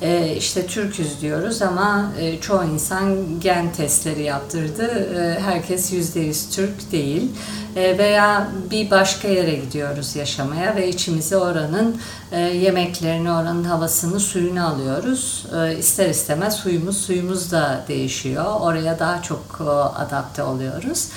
e, 0.02 0.36
işte 0.36 0.68
Türküz 0.68 1.22
diyoruz 1.22 1.62
ama 1.62 2.12
e, 2.20 2.40
çoğu 2.40 2.64
insan 2.64 3.40
gen 3.40 3.74
testleri 3.74 4.24
yaptırdı. 4.24 4.86
E, 4.86 5.40
herkes 5.40 5.94
yüzde 5.94 6.20
yüz 6.20 6.50
Türk 6.50 6.92
değil. 6.92 7.32
E, 7.76 7.98
veya 7.98 8.50
bir 8.72 8.92
başka 8.92 9.28
yere 9.28 9.56
gidiyoruz 9.56 10.16
yaşamaya 10.16 10.76
ve 10.76 10.90
içimize 10.90 11.38
oranın 11.38 11.98
e, 12.32 12.40
yemeklerini, 12.40 13.32
oranın 13.32 13.64
havasını, 13.64 14.20
suyunu 14.20 14.68
alıyoruz. 14.68 15.46
E, 15.58 15.78
ister 15.78 16.10
istemez 16.10 16.56
suyumuz, 16.56 16.98
suyumuz 16.98 17.52
da 17.52 17.84
değişiyor. 17.88 18.46
Oraya 18.60 19.00
daha 19.00 19.22
çok 19.22 19.60
e, 19.60 19.64
adapte 20.00 20.44
oluyoruz. 20.44 21.08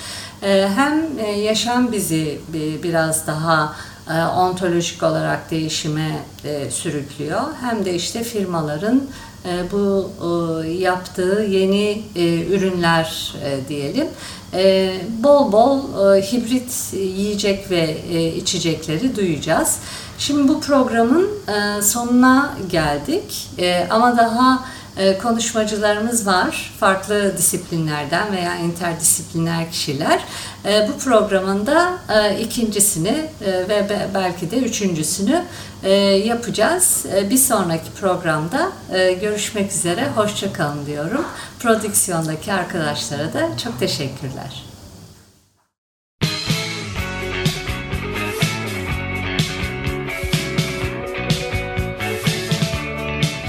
E, 0.43 0.69
hem 0.75 1.19
e, 1.19 1.31
yaşam 1.31 1.91
bizi 1.91 2.39
biraz 2.83 3.27
daha 3.27 3.63
e, 3.65 3.92
ontolojik 4.37 5.03
olarak 5.03 5.51
değişime 5.51 6.19
e, 6.45 6.71
sürüklüyor. 6.71 7.41
Hem 7.61 7.85
de 7.85 7.93
işte 7.95 8.23
firmaların 8.23 9.01
e, 9.45 9.71
bu 9.71 10.11
yaptığı 10.79 11.45
yeni 11.49 12.01
ürünler 12.49 13.33
diyelim 13.69 14.07
bol 15.23 15.51
bol 15.51 15.81
hibrit 16.21 16.93
yiyecek 16.93 17.71
ve 17.71 17.97
içecekleri 18.35 19.15
duyacağız. 19.15 19.77
Şimdi 20.17 20.47
bu 20.47 20.61
programın 20.61 21.29
sonuna 21.81 22.57
geldik 22.71 23.49
ama 23.89 24.17
daha 24.17 24.59
e, 24.59 24.82
konuşmacılarımız 25.21 26.27
var. 26.27 26.73
Farklı 26.79 27.37
disiplinlerden 27.37 28.31
veya 28.31 28.55
interdisipliner 28.55 29.71
kişiler. 29.71 30.19
E, 30.65 30.87
bu 30.87 30.97
programın 30.97 31.67
da 31.67 31.97
e, 32.09 32.39
ikincisini 32.39 33.25
ve 33.41 33.89
belki 34.13 34.51
de 34.51 34.57
üçüncüsünü 34.57 35.43
yapacağız. 36.23 37.05
Bir 37.29 37.37
sonraki 37.37 37.91
programda 38.01 38.71
görüşmek 39.21 39.71
üzere. 39.71 40.07
Hoşçakalın 40.15 40.85
diyorum. 40.85 41.25
Prodüksiyondaki 41.59 42.53
arkadaşlara 42.53 43.33
da 43.33 43.57
çok 43.63 43.79
teşekkürler. 43.79 44.63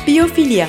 Biyofilya 0.06 0.68